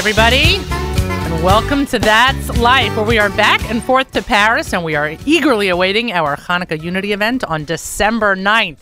everybody, 0.00 0.56
and 0.56 1.44
welcome 1.44 1.84
to 1.84 1.98
That's 1.98 2.48
Life, 2.56 2.96
where 2.96 3.04
we 3.04 3.18
are 3.18 3.28
back 3.28 3.62
and 3.68 3.82
forth 3.82 4.12
to 4.12 4.22
Paris, 4.22 4.72
and 4.72 4.82
we 4.82 4.94
are 4.94 5.14
eagerly 5.26 5.68
awaiting 5.68 6.10
our 6.10 6.38
Hanukkah 6.38 6.82
Unity 6.82 7.12
event 7.12 7.44
on 7.44 7.66
December 7.66 8.34
9th. 8.34 8.78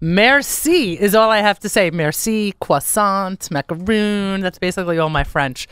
Merci 0.00 0.98
is 0.98 1.14
all 1.14 1.30
I 1.30 1.38
have 1.38 1.60
to 1.60 1.68
say. 1.68 1.90
Merci, 1.90 2.52
croissant, 2.60 3.48
macaroon. 3.52 4.40
That's 4.40 4.58
basically 4.58 4.98
all 4.98 5.08
my 5.08 5.22
French. 5.22 5.68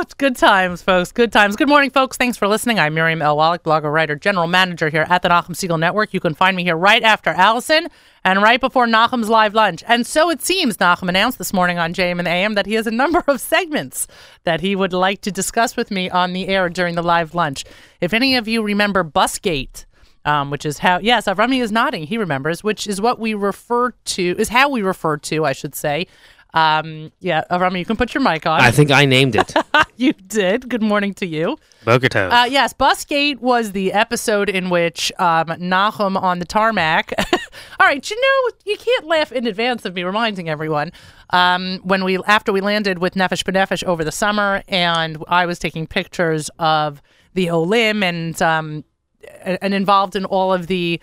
It's 0.00 0.14
good 0.14 0.36
times, 0.36 0.82
folks. 0.82 1.12
Good 1.12 1.32
times. 1.32 1.56
Good 1.56 1.68
morning, 1.68 1.90
folks. 1.90 2.16
Thanks 2.16 2.36
for 2.36 2.46
listening. 2.46 2.78
I'm 2.78 2.94
Miriam 2.94 3.22
L. 3.22 3.36
Wallach, 3.36 3.62
blogger, 3.62 3.92
writer, 3.92 4.14
general 4.14 4.46
manager 4.46 4.90
here 4.90 5.06
at 5.08 5.22
the 5.22 5.28
Nachum 5.28 5.50
Segal 5.50 5.78
Network. 5.78 6.12
You 6.12 6.20
can 6.20 6.34
find 6.34 6.56
me 6.56 6.64
here 6.64 6.76
right 6.76 7.02
after 7.02 7.30
Allison 7.30 7.88
and 8.24 8.42
right 8.42 8.60
before 8.60 8.86
Nachum's 8.86 9.28
live 9.28 9.54
lunch. 9.54 9.82
And 9.86 10.06
so 10.06 10.30
it 10.30 10.42
seems 10.42 10.76
Nachum 10.76 11.08
announced 11.08 11.38
this 11.38 11.52
morning 11.52 11.78
on 11.78 11.94
JM 11.94 12.18
and 12.18 12.28
AM 12.28 12.54
that 12.54 12.66
he 12.66 12.74
has 12.74 12.86
a 12.86 12.90
number 12.90 13.24
of 13.26 13.40
segments 13.40 14.06
that 14.44 14.60
he 14.60 14.76
would 14.76 14.92
like 14.92 15.22
to 15.22 15.32
discuss 15.32 15.76
with 15.76 15.90
me 15.90 16.10
on 16.10 16.32
the 16.32 16.48
air 16.48 16.68
during 16.68 16.94
the 16.94 17.02
live 17.02 17.34
lunch. 17.34 17.64
If 18.00 18.12
any 18.12 18.36
of 18.36 18.46
you 18.46 18.62
remember 18.62 19.04
Busgate, 19.04 19.86
um, 20.24 20.50
which 20.50 20.66
is 20.66 20.78
how 20.78 20.98
yes, 20.98 21.26
Avrami 21.26 21.62
is 21.62 21.72
nodding. 21.72 22.04
He 22.04 22.18
remembers, 22.18 22.62
which 22.62 22.86
is 22.86 23.00
what 23.00 23.18
we 23.18 23.32
refer 23.32 23.92
to 23.92 24.34
is 24.38 24.50
how 24.50 24.68
we 24.68 24.82
refer 24.82 25.16
to, 25.16 25.44
I 25.46 25.52
should 25.52 25.74
say. 25.74 26.06
Um, 26.54 27.12
yeah, 27.20 27.44
Avrami, 27.50 27.78
you 27.78 27.84
can 27.84 27.96
put 27.96 28.14
your 28.14 28.22
mic 28.22 28.46
on. 28.46 28.60
I 28.60 28.70
think 28.70 28.90
I 28.90 29.04
named 29.04 29.36
it. 29.36 29.54
you 29.96 30.12
did. 30.12 30.68
Good 30.68 30.82
morning 30.82 31.14
to 31.14 31.26
you. 31.26 31.58
Boker 31.84 32.08
Tov. 32.08 32.30
Uh, 32.30 32.44
yes, 32.46 32.72
Busgate 32.72 33.38
was 33.38 33.72
the 33.72 33.92
episode 33.92 34.48
in 34.48 34.70
which 34.70 35.12
um, 35.18 35.52
Nahum 35.58 36.16
on 36.16 36.38
the 36.38 36.44
tarmac. 36.44 37.12
All 37.80 37.86
right, 37.86 38.10
you 38.10 38.20
know 38.20 38.56
you 38.64 38.76
can't 38.76 39.06
laugh 39.06 39.32
in 39.32 39.46
advance 39.46 39.84
of 39.84 39.94
me 39.94 40.02
reminding 40.02 40.48
everyone. 40.48 40.92
Um, 41.30 41.80
when 41.84 42.04
we 42.04 42.18
after 42.24 42.52
we 42.52 42.60
landed 42.60 42.98
with 42.98 43.14
Nefesh 43.14 43.44
B'Nefesh 43.44 43.84
over 43.84 44.04
the 44.04 44.12
summer, 44.12 44.62
and 44.68 45.22
I 45.28 45.46
was 45.46 45.58
taking 45.58 45.86
pictures 45.86 46.50
of 46.58 47.00
the 47.34 47.50
Olim 47.50 48.02
and 48.02 48.40
um, 48.42 48.84
and 49.42 49.74
involved 49.74 50.16
in 50.16 50.24
all 50.24 50.52
of 50.52 50.66
the 50.66 51.00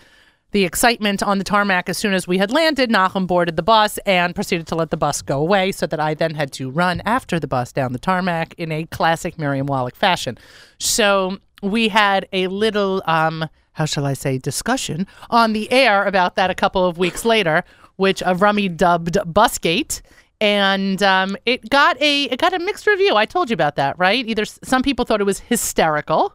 the 0.57 0.65
excitement 0.65 1.21
on 1.21 1.37
the 1.37 1.43
tarmac 1.43 1.87
as 1.87 1.99
soon 1.99 2.15
as 2.15 2.27
we 2.27 2.39
had 2.39 2.51
landed. 2.51 2.89
Nahum 2.89 3.27
boarded 3.27 3.57
the 3.57 3.61
bus 3.61 3.99
and 4.07 4.33
proceeded 4.33 4.65
to 4.65 4.73
let 4.73 4.89
the 4.89 4.97
bus 4.97 5.21
go 5.21 5.39
away, 5.39 5.71
so 5.71 5.85
that 5.85 5.99
I 5.99 6.15
then 6.15 6.33
had 6.33 6.51
to 6.53 6.71
run 6.71 6.99
after 7.05 7.39
the 7.39 7.45
bus 7.45 7.71
down 7.71 7.93
the 7.93 7.99
tarmac 7.99 8.55
in 8.57 8.71
a 8.71 8.85
classic 8.85 9.37
Miriam 9.37 9.67
Wallach 9.67 9.95
fashion. 9.95 10.35
So 10.79 11.37
we 11.61 11.89
had 11.89 12.27
a 12.33 12.47
little, 12.47 13.03
um, 13.05 13.47
how 13.73 13.85
shall 13.85 14.03
I 14.03 14.13
say, 14.13 14.39
discussion 14.39 15.05
on 15.29 15.53
the 15.53 15.71
air 15.71 16.05
about 16.05 16.33
that 16.37 16.49
a 16.49 16.55
couple 16.55 16.83
of 16.83 16.97
weeks 16.97 17.23
later, 17.23 17.63
which 17.97 18.21
Avrami 18.21 18.75
dubbed 18.75 19.13
Busgate 19.27 20.01
and 20.41 21.03
um, 21.03 21.37
it 21.45 21.69
got 21.69 22.01
a 22.01 22.23
it 22.23 22.39
got 22.39 22.55
a 22.55 22.57
mixed 22.57 22.87
review. 22.87 23.15
I 23.15 23.27
told 23.27 23.51
you 23.51 23.53
about 23.53 23.75
that, 23.75 23.99
right? 23.99 24.25
Either 24.25 24.45
some 24.45 24.81
people 24.81 25.05
thought 25.05 25.21
it 25.21 25.25
was 25.25 25.37
hysterical, 25.37 26.33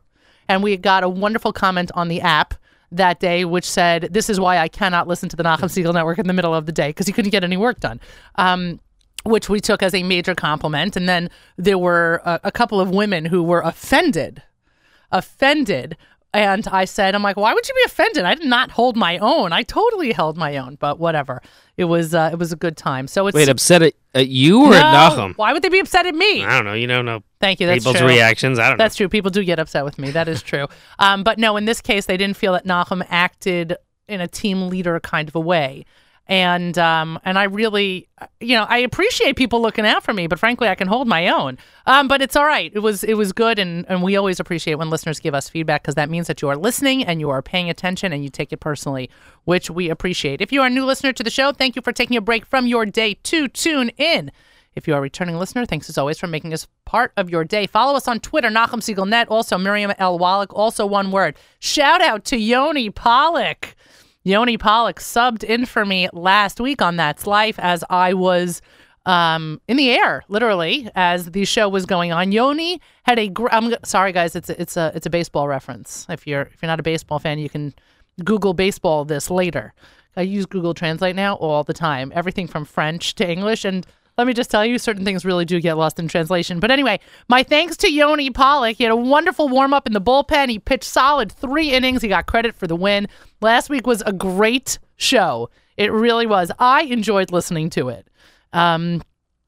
and 0.49 0.63
we 0.63 0.77
got 0.77 1.03
a 1.03 1.09
wonderful 1.09 1.53
comment 1.53 1.91
on 1.97 2.07
the 2.07 2.21
app 2.21 2.55
that 2.97 3.21
day, 3.21 3.45
which 3.45 3.69
said, 3.69 4.09
"This 4.11 4.31
is 4.31 4.39
why 4.39 4.59
I 4.59 4.69
cannot 4.69 5.09
listen 5.09 5.29
to 5.31 5.37
the 5.37 5.43
Nachum 5.43 5.65
Segal 5.65 5.95
Network 5.95 6.19
in 6.19 6.27
the 6.27 6.33
middle 6.33 6.55
of 6.55 6.67
the 6.67 6.73
day 6.73 6.89
because 6.89 7.09
you 7.09 7.15
couldn't 7.15 7.31
get 7.31 7.45
any 7.45 7.57
work 7.57 7.81
done." 7.81 8.01
Um, 8.37 8.81
which 9.25 9.49
we 9.49 9.61
took 9.61 9.83
as 9.83 9.95
a 9.95 10.03
major 10.03 10.35
compliment, 10.35 10.97
and 10.97 11.09
then 11.09 11.31
there 11.57 11.79
were 11.79 12.21
a, 12.25 12.41
a 12.45 12.53
couple 12.53 12.81
of 12.81 12.91
women 12.91 13.25
who 13.25 13.43
were 13.43 13.61
offended, 13.61 14.43
offended. 15.11 15.97
And 16.35 16.67
I 16.69 16.87
said, 16.87 17.15
I'm 17.15 17.23
like, 17.23 17.37
why 17.37 17.53
would 17.53 17.69
you 17.69 17.75
be 17.75 17.83
offended? 17.85 18.25
I 18.25 18.35
did 18.35 18.47
not 18.47 18.71
hold 18.71 18.97
my 18.97 19.19
own. 19.19 19.53
I 19.53 19.63
totally 19.63 20.13
held 20.13 20.39
my 20.39 20.57
own, 20.57 20.77
but 20.77 20.99
whatever. 20.99 21.43
It 21.77 21.85
was 21.85 22.15
uh, 22.15 22.31
it 22.33 22.39
was 22.39 22.53
a 22.53 22.57
good 22.57 22.77
time. 22.77 23.07
So 23.07 23.27
it's 23.27 23.35
Wait, 23.35 23.49
upset 23.49 23.83
at, 23.83 23.95
at 24.15 24.29
you 24.29 24.65
or 24.65 24.71
no, 24.71 24.77
at 24.77 24.93
Nahum? 24.93 25.35
Why 25.35 25.53
would 25.53 25.63
they 25.63 25.69
be 25.69 25.79
upset 25.79 26.07
at 26.07 26.15
me? 26.15 26.45
I 26.45 26.57
don't 26.57 26.65
know. 26.65 26.75
You 26.75 26.87
don't 26.87 27.05
know 27.05 27.23
Thank 27.41 27.61
you. 27.61 27.67
That's 27.67 27.81
people's 27.81 27.99
true. 27.99 28.09
reactions. 28.09 28.59
I 28.59 28.69
don't 28.69 28.79
That's 28.79 28.95
true. 28.95 29.09
People 29.09 29.31
do 29.31 29.45
get 29.45 29.59
upset 29.59 29.85
with 29.85 29.99
me. 29.99 30.11
That 30.11 30.29
is 30.29 30.43
true. 30.43 30.69
um, 30.99 31.25
but 31.25 31.39
no, 31.39 31.57
in 31.57 31.65
this 31.65 31.81
case, 31.81 32.07
they 32.07 32.17
didn't 32.17 32.37
feel 32.37 32.53
that 32.53 32.65
Nahum 32.65 33.03
acted 33.09 33.77
in 34.09 34.21
a 34.21 34.29
team 34.29 34.69
leader 34.69 34.99
kind 35.01 35.29
of 35.29 35.35
a 35.35 35.41
way. 35.41 35.85
And 36.29 36.79
um, 36.79 37.19
and 37.25 37.37
I 37.37 37.45
really, 37.45 38.09
you 38.41 38.57
know, 38.57 38.65
I 38.69 38.79
appreciate 38.79 39.37
people 39.37 39.61
looking 39.61 39.85
out 39.85 40.05
for 40.05 40.15
me, 40.15 40.29
but 40.29 40.39
frankly, 40.39 40.69
I 40.69 40.77
can 40.77 40.87
hold 40.87 41.09
my 41.09 41.29
own. 41.29 41.59
Um, 41.87 42.07
but 42.07 42.23
it's 42.23 42.37
all 42.37 42.47
right. 42.47 42.71
It 42.73 42.79
was 42.79 43.03
it 43.03 43.15
was 43.15 43.33
good, 43.33 43.59
and 43.59 43.85
and 43.89 44.03
we 44.03 44.17
always 44.17 44.39
appreciate 44.39 44.77
when 44.77 44.89
listeners 44.89 45.19
give 45.19 45.35
us 45.35 45.49
feedback 45.49 45.83
because 45.83 45.97
that 45.97 46.09
means 46.09 46.29
that 46.29 46.41
you 46.41 46.49
are 46.49 46.57
listening 46.57 47.05
and 47.05 47.19
you 47.19 47.29
are 47.31 47.43
paying 47.43 47.69
attention 47.69 48.13
and 48.13 48.23
you 48.23 48.31
take 48.31 48.53
it 48.53 48.61
personally, 48.61 49.11
which 49.45 49.69
we 49.69 49.91
appreciate. 49.91 50.41
If 50.41 50.53
you 50.53 50.63
are 50.63 50.69
a 50.69 50.71
new 50.71 50.85
listener 50.85 51.13
to 51.13 51.25
the 51.25 51.31
show, 51.31 51.53
thank 51.53 51.75
you 51.75 51.83
for 51.83 51.93
taking 51.93 52.17
a 52.17 52.21
break 52.21 52.47
from 52.47 52.67
your 52.67 52.87
day 52.87 53.15
to 53.25 53.49
tune 53.49 53.91
in. 53.99 54.31
If 54.75 54.89
you 54.89 54.95
are 54.95 54.99
a 54.99 55.03
returning 55.03 55.39
listener, 55.39 55.67
thanks 55.67 55.89
as 55.91 55.99
always 55.99 56.19
for 56.19 56.27
making 56.27 56.55
us 56.55 56.67
part 56.85 57.13
of 57.17 57.29
your 57.29 57.45
day. 57.45 57.67
Follow 57.67 57.95
us 57.95 58.09
on 58.09 58.21
Twitter, 58.21 58.49
Nachum 58.49 58.81
Segal 58.81 59.07
Net, 59.07 59.29
also 59.29 59.59
Miriam 59.59 59.93
L. 59.99 60.19
Wallach, 60.19 60.55
also 60.55 60.87
one 60.87 61.11
word. 61.11 61.37
Shout 61.59 62.01
out 62.01 62.25
to 62.27 62.39
Yoni 62.39 62.89
Pollock. 62.89 63.75
Yoni 64.25 64.57
Pollock 64.57 65.01
subbed 65.01 65.43
in 65.43 65.67
for 65.67 65.85
me 65.85 66.09
last 66.13 66.61
week 66.61 66.81
on 66.81 66.97
That's 66.97 67.27
Life 67.27 67.59
as 67.59 67.83
I 67.91 68.15
was 68.15 68.63
um, 69.05 69.61
in 69.67 69.77
the 69.77 69.91
air, 69.91 70.23
literally, 70.29 70.89
as 70.95 71.33
the 71.33 71.45
show 71.45 71.69
was 71.69 71.87
going 71.87 72.13
on. 72.13 72.31
Yoni 72.31 72.81
had 73.03 73.19
a. 73.19 73.29
Gr- 73.29 73.49
I'm 73.51 73.75
sorry, 73.85 74.13
guys. 74.13 74.37
It's 74.37 74.49
a, 74.49 74.61
it's 74.61 74.77
a 74.77 74.93
it's 74.95 75.07
a 75.07 75.11
baseball 75.11 75.49
reference. 75.49 76.07
If 76.09 76.27
you're 76.27 76.43
if 76.43 76.63
you're 76.63 76.69
not 76.69 76.79
a 76.81 76.85
baseball 76.85 77.19
fan, 77.19 77.39
you 77.39 77.49
can 77.49 77.75
Google 78.25 78.55
baseball 78.55 79.05
this 79.05 79.31
later. 79.31 79.75
I 80.17 80.23
use 80.23 80.47
Google 80.47 80.75
Translate 80.75 81.17
now 81.17 81.35
all 81.37 81.65
the 81.65 81.73
time, 81.73 82.13
everything 82.15 82.47
from 82.47 82.65
French 82.65 83.15
to 83.17 83.29
English. 83.29 83.65
And 83.65 83.87
let 84.19 84.27
me 84.27 84.35
just 84.35 84.51
tell 84.51 84.65
you, 84.65 84.79
certain 84.79 85.05
things 85.05 85.25
really 85.25 85.45
do 85.45 85.61
get 85.61 85.77
lost 85.77 85.99
in 85.99 86.07
translation. 86.07 86.61
But 86.61 86.71
anyway, 86.71 87.01
my 87.29 87.43
thanks 87.43 87.77
to 87.79 87.91
Yoni 87.91 88.31
Pollock. 88.31 88.77
He 88.77 88.85
had 88.85 88.93
a 88.93 88.97
wonderful 88.97 89.49
warm 89.49 89.73
up 89.73 89.87
in 89.87 89.93
the 89.93 90.01
bullpen. 90.01 90.51
He 90.51 90.59
pitched 90.59 90.85
solid 90.85 91.33
three 91.33 91.71
innings. 91.71 92.03
He 92.03 92.09
got 92.09 92.27
credit 92.27 92.55
for 92.55 92.67
the 92.67 92.77
win. 92.77 93.09
Last 93.41 93.71
week 93.71 93.87
was 93.87 94.03
a 94.05 94.13
great 94.13 94.79
show. 94.97 95.49
It 95.77 95.91
really 95.91 96.27
was. 96.27 96.53
I 96.59 96.83
enjoyed 96.83 97.33
listening 97.33 97.71
to 97.71 97.89
it. 97.89 98.07
Um, 98.53 99.03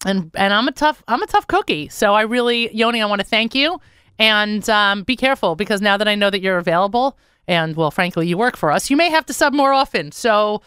and 0.06 0.30
and 0.34 0.52
I'm 0.52 0.68
a 0.68 0.72
tough 0.72 1.02
I'm 1.08 1.22
a 1.22 1.26
tough 1.26 1.46
cookie. 1.46 1.88
So 1.88 2.14
I 2.14 2.22
really 2.22 2.74
Yoni, 2.74 3.02
I 3.02 3.06
want 3.06 3.20
to 3.20 3.26
thank 3.26 3.54
you 3.54 3.80
and 4.18 4.68
um, 4.70 5.02
be 5.02 5.16
careful 5.16 5.56
because 5.56 5.80
now 5.80 5.96
that 5.96 6.08
I 6.08 6.14
know 6.14 6.30
that 6.30 6.40
you're 6.40 6.58
available 6.58 7.18
and 7.46 7.76
well, 7.76 7.90
frankly, 7.90 8.26
you 8.26 8.38
work 8.38 8.56
for 8.56 8.70
us, 8.70 8.90
you 8.90 8.96
may 8.96 9.10
have 9.10 9.26
to 9.26 9.32
sub 9.32 9.52
more 9.52 9.72
often. 9.72 10.12
So 10.12 10.62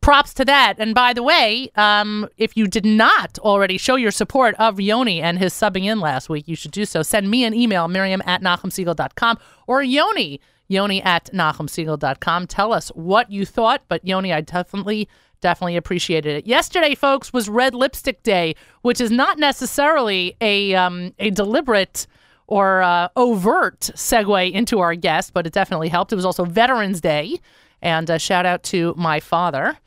props 0.00 0.32
to 0.34 0.44
that. 0.44 0.74
And 0.78 0.94
by 0.94 1.12
the 1.12 1.22
way, 1.22 1.70
um, 1.76 2.28
if 2.36 2.56
you 2.56 2.66
did 2.66 2.84
not 2.84 3.38
already 3.40 3.78
show 3.78 3.96
your 3.96 4.10
support 4.10 4.54
of 4.56 4.80
Yoni 4.80 5.20
and 5.20 5.38
his 5.38 5.52
subbing 5.52 5.84
in 5.84 6.00
last 6.00 6.28
week, 6.28 6.48
you 6.48 6.56
should 6.56 6.72
do 6.72 6.84
so. 6.84 7.02
Send 7.02 7.30
me 7.30 7.44
an 7.44 7.54
email, 7.54 7.88
Miriam 7.88 8.22
at 8.26 8.42
NachumSegal.com 8.42 9.38
or 9.66 9.82
Yoni, 9.82 10.40
Yoni 10.68 11.02
at 11.02 11.30
NachumSegal.com. 11.32 12.46
Tell 12.46 12.72
us 12.72 12.88
what 12.90 13.30
you 13.30 13.44
thought. 13.44 13.82
But 13.88 14.06
Yoni, 14.06 14.32
I 14.32 14.40
definitely 14.40 15.08
definitely 15.40 15.76
appreciated 15.76 16.36
it. 16.36 16.46
Yesterday, 16.46 16.94
folks, 16.94 17.32
was 17.32 17.48
Red 17.48 17.74
Lipstick 17.74 18.22
Day, 18.22 18.54
which 18.82 19.00
is 19.00 19.10
not 19.10 19.38
necessarily 19.38 20.36
a 20.40 20.74
um, 20.74 21.14
a 21.18 21.30
deliberate 21.30 22.06
or 22.46 22.82
uh, 22.82 23.08
overt 23.16 23.80
segue 23.94 24.52
into 24.52 24.80
our 24.80 24.94
guest, 24.94 25.32
but 25.32 25.46
it 25.46 25.52
definitely 25.52 25.88
helped. 25.88 26.12
It 26.12 26.16
was 26.16 26.24
also 26.24 26.44
Veterans 26.44 27.00
Day, 27.00 27.40
and 27.80 28.10
a 28.10 28.18
shout 28.18 28.44
out 28.44 28.62
to 28.64 28.94
my 28.96 29.20
father. 29.20 29.78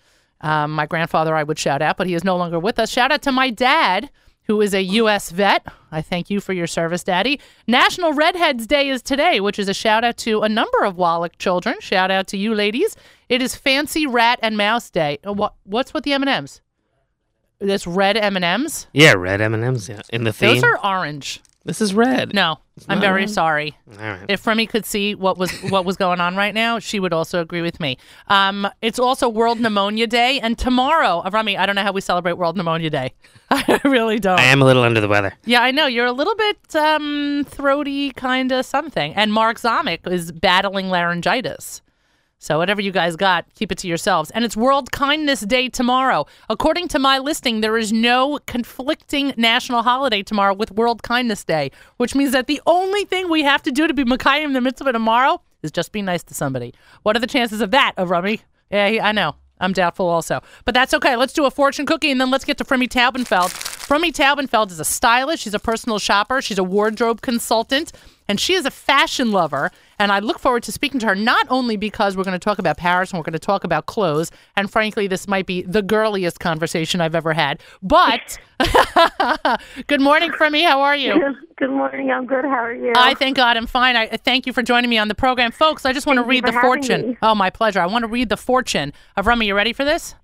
Um, 0.43 0.71
my 0.71 0.85
grandfather, 0.85 1.33
I 1.35 1.41
would 1.43 1.57
shout 1.57 1.81
out, 1.81 1.97
but 1.97 2.05
he 2.05 2.13
is 2.13 2.23
no 2.23 2.35
longer 2.37 2.59
with 2.59 2.77
us. 2.77 2.89
Shout 2.91 3.11
out 3.11 3.21
to 3.23 3.31
my 3.31 3.49
dad, 3.49 4.09
who 4.43 4.59
is 4.61 4.73
a 4.73 4.83
U.S. 4.83 5.31
vet. 5.31 5.65
I 5.91 6.01
thank 6.01 6.29
you 6.29 6.39
for 6.41 6.51
your 6.53 6.67
service, 6.67 7.03
Daddy. 7.03 7.39
National 7.65 8.11
Redheads 8.13 8.67
Day 8.67 8.89
is 8.89 9.01
today, 9.01 9.39
which 9.39 9.57
is 9.57 9.69
a 9.69 9.73
shout 9.73 10.03
out 10.03 10.17
to 10.17 10.41
a 10.41 10.49
number 10.49 10.83
of 10.83 10.97
Wallach 10.97 11.37
children. 11.37 11.75
Shout 11.79 12.11
out 12.11 12.27
to 12.27 12.37
you, 12.37 12.53
ladies. 12.53 12.95
It 13.29 13.41
is 13.41 13.55
Fancy 13.55 14.05
Rat 14.05 14.37
and 14.43 14.57
Mouse 14.57 14.89
Day. 14.89 15.17
Uh, 15.25 15.31
What 15.33 15.53
what's 15.63 15.93
with 15.93 16.03
the 16.03 16.13
M 16.13 16.21
and 16.23 16.29
M's? 16.29 16.61
This 17.59 17.87
red 17.87 18.17
M 18.17 18.35
and 18.35 18.43
M's. 18.43 18.87
Yeah, 18.91 19.13
red 19.13 19.39
M 19.39 19.53
and 19.53 19.63
M's. 19.63 19.87
Yeah, 19.87 20.01
in 20.11 20.25
the 20.25 20.33
theme. 20.33 20.55
Those 20.55 20.63
are 20.63 20.77
orange. 20.85 21.39
This 21.65 21.79
is 21.79 21.93
red. 21.93 22.33
No, 22.33 22.59
I'm 22.89 22.97
not 22.99 23.01
very 23.01 23.21
red? 23.21 23.29
sorry. 23.29 23.77
All 23.91 23.97
right. 23.97 24.25
If 24.27 24.45
Remy 24.45 24.67
could 24.67 24.85
see 24.85 25.15
what 25.15 25.37
was 25.37 25.51
what 25.69 25.85
was 25.85 25.95
going 25.95 26.19
on 26.19 26.35
right 26.35 26.53
now, 26.53 26.79
she 26.79 26.99
would 26.99 27.13
also 27.13 27.39
agree 27.39 27.61
with 27.61 27.79
me. 27.79 27.97
Um, 28.27 28.67
it's 28.81 28.99
also 28.99 29.29
World 29.29 29.59
Pneumonia 29.59 30.07
Day, 30.07 30.39
and 30.41 30.57
tomorrow, 30.57 31.21
uh, 31.25 31.29
Remy, 31.31 31.57
I 31.57 31.65
don't 31.65 31.75
know 31.75 31.83
how 31.83 31.91
we 31.93 32.01
celebrate 32.01 32.33
World 32.33 32.57
Pneumonia 32.57 32.89
Day. 32.89 33.13
I 33.49 33.79
really 33.85 34.19
don't. 34.19 34.39
I 34.39 34.43
am 34.45 34.61
a 34.61 34.65
little 34.65 34.83
under 34.83 34.99
the 34.99 35.07
weather. 35.07 35.33
yeah, 35.45 35.61
I 35.61 35.71
know 35.71 35.85
you're 35.87 36.05
a 36.05 36.11
little 36.11 36.35
bit 36.35 36.75
um, 36.75 37.45
throaty, 37.47 38.11
kind 38.11 38.51
of 38.51 38.65
something. 38.65 39.13
And 39.15 39.31
Mark 39.31 39.59
Zomick 39.59 40.05
is 40.11 40.31
battling 40.31 40.89
laryngitis. 40.89 41.81
So 42.43 42.57
whatever 42.57 42.81
you 42.81 42.91
guys 42.91 43.15
got, 43.15 43.45
keep 43.55 43.71
it 43.71 43.77
to 43.77 43.87
yourselves. 43.87 44.29
And 44.31 44.43
it's 44.43 44.57
World 44.57 44.91
Kindness 44.91 45.39
Day 45.39 45.69
tomorrow. 45.69 46.25
According 46.49 46.89
to 46.89 46.99
my 46.99 47.17
listing, 47.17 47.61
there 47.61 47.77
is 47.77 47.93
no 47.93 48.37
conflicting 48.47 49.33
national 49.37 49.81
holiday 49.81 50.23
tomorrow 50.23 50.53
with 50.53 50.69
World 50.69 51.03
Kindness 51.03 51.45
Day, 51.45 51.71
which 51.95 52.15
means 52.15 52.33
that 52.33 52.47
the 52.47 52.61
only 52.67 53.05
thing 53.05 53.29
we 53.29 53.43
have 53.43 53.63
to 53.63 53.71
do 53.71 53.87
to 53.87 53.93
be 53.93 54.03
Makayim 54.03 54.51
the 54.51 54.59
mitzvah 54.59 54.91
tomorrow 54.91 55.41
is 55.61 55.71
just 55.71 55.93
be 55.93 56.01
nice 56.01 56.21
to 56.23 56.33
somebody. 56.33 56.73
What 57.03 57.15
are 57.15 57.21
the 57.21 57.27
chances 57.27 57.61
of 57.61 57.71
that, 57.71 57.93
Avrami? 57.97 58.41
Yeah, 58.69 58.99
I 59.01 59.13
know. 59.13 59.37
I'm 59.61 59.71
doubtful 59.71 60.09
also. 60.09 60.41
But 60.65 60.73
that's 60.73 60.93
okay. 60.93 61.15
Let's 61.15 61.31
do 61.31 61.45
a 61.45 61.51
fortune 61.51 61.85
cookie 61.85 62.11
and 62.11 62.19
then 62.19 62.29
let's 62.29 62.43
get 62.43 62.57
to 62.57 62.65
Frumee 62.65 62.89
Taubenfeld. 62.89 63.51
Frumee 63.51 64.11
Taubenfeld 64.11 64.71
is 64.71 64.79
a 64.81 64.85
stylist. 64.85 65.43
She's 65.43 65.53
a 65.53 65.59
personal 65.59 65.99
shopper. 65.99 66.41
She's 66.41 66.57
a 66.57 66.63
wardrobe 66.63 67.21
consultant, 67.21 67.93
and 68.27 68.39
she 68.39 68.53
is 68.53 68.65
a 68.65 68.71
fashion 68.71 69.31
lover. 69.31 69.71
And 69.99 70.11
I 70.11 70.19
look 70.19 70.39
forward 70.39 70.63
to 70.63 70.71
speaking 70.71 70.99
to 71.01 71.07
her 71.07 71.15
not 71.15 71.47
only 71.49 71.77
because 71.77 72.17
we're 72.17 72.23
going 72.23 72.33
to 72.33 72.39
talk 72.39 72.59
about 72.59 72.77
Paris 72.77 73.11
and 73.11 73.19
we're 73.19 73.23
going 73.23 73.33
to 73.33 73.39
talk 73.39 73.63
about 73.63 73.85
clothes, 73.85 74.31
and 74.55 74.69
frankly, 74.71 75.07
this 75.07 75.27
might 75.27 75.45
be 75.45 75.61
the 75.61 75.81
girliest 75.81 76.39
conversation 76.39 76.99
I've 76.99 77.15
ever 77.15 77.33
had. 77.33 77.61
But 77.81 78.37
good 79.87 80.01
morning, 80.01 80.31
Frumee. 80.33 80.63
How 80.63 80.81
are 80.81 80.95
you? 80.95 81.35
Good 81.57 81.69
morning. 81.69 82.11
I'm 82.11 82.25
good. 82.25 82.43
How 82.43 82.63
are 82.63 82.73
you? 82.73 82.91
I 82.97 83.13
thank 83.13 83.37
God 83.37 83.55
I'm 83.55 83.67
fine. 83.67 83.95
I 83.95 84.07
thank 84.07 84.47
you 84.47 84.51
for 84.51 84.63
joining 84.63 84.89
me 84.89 84.97
on 84.97 85.07
the 85.07 85.15
program, 85.15 85.51
folks. 85.51 85.85
I 85.85 85.93
just 85.93 86.05
want 86.07 86.17
Thank 86.17 86.25
to 86.25 86.29
read 86.29 86.45
the 86.45 86.51
fortune. 86.51 87.09
me. 87.11 87.17
Oh, 87.21 87.35
my 87.35 87.51
pleasure. 87.51 87.79
I 87.79 87.85
want 87.85 88.03
to 88.03 88.07
read 88.07 88.29
the 88.29 88.35
fortune 88.37 88.91
uh, 89.15 89.21
Avrami. 89.21 89.45
You 89.45 89.55
ready 89.55 89.71
for 89.71 89.85
this? 89.85 90.15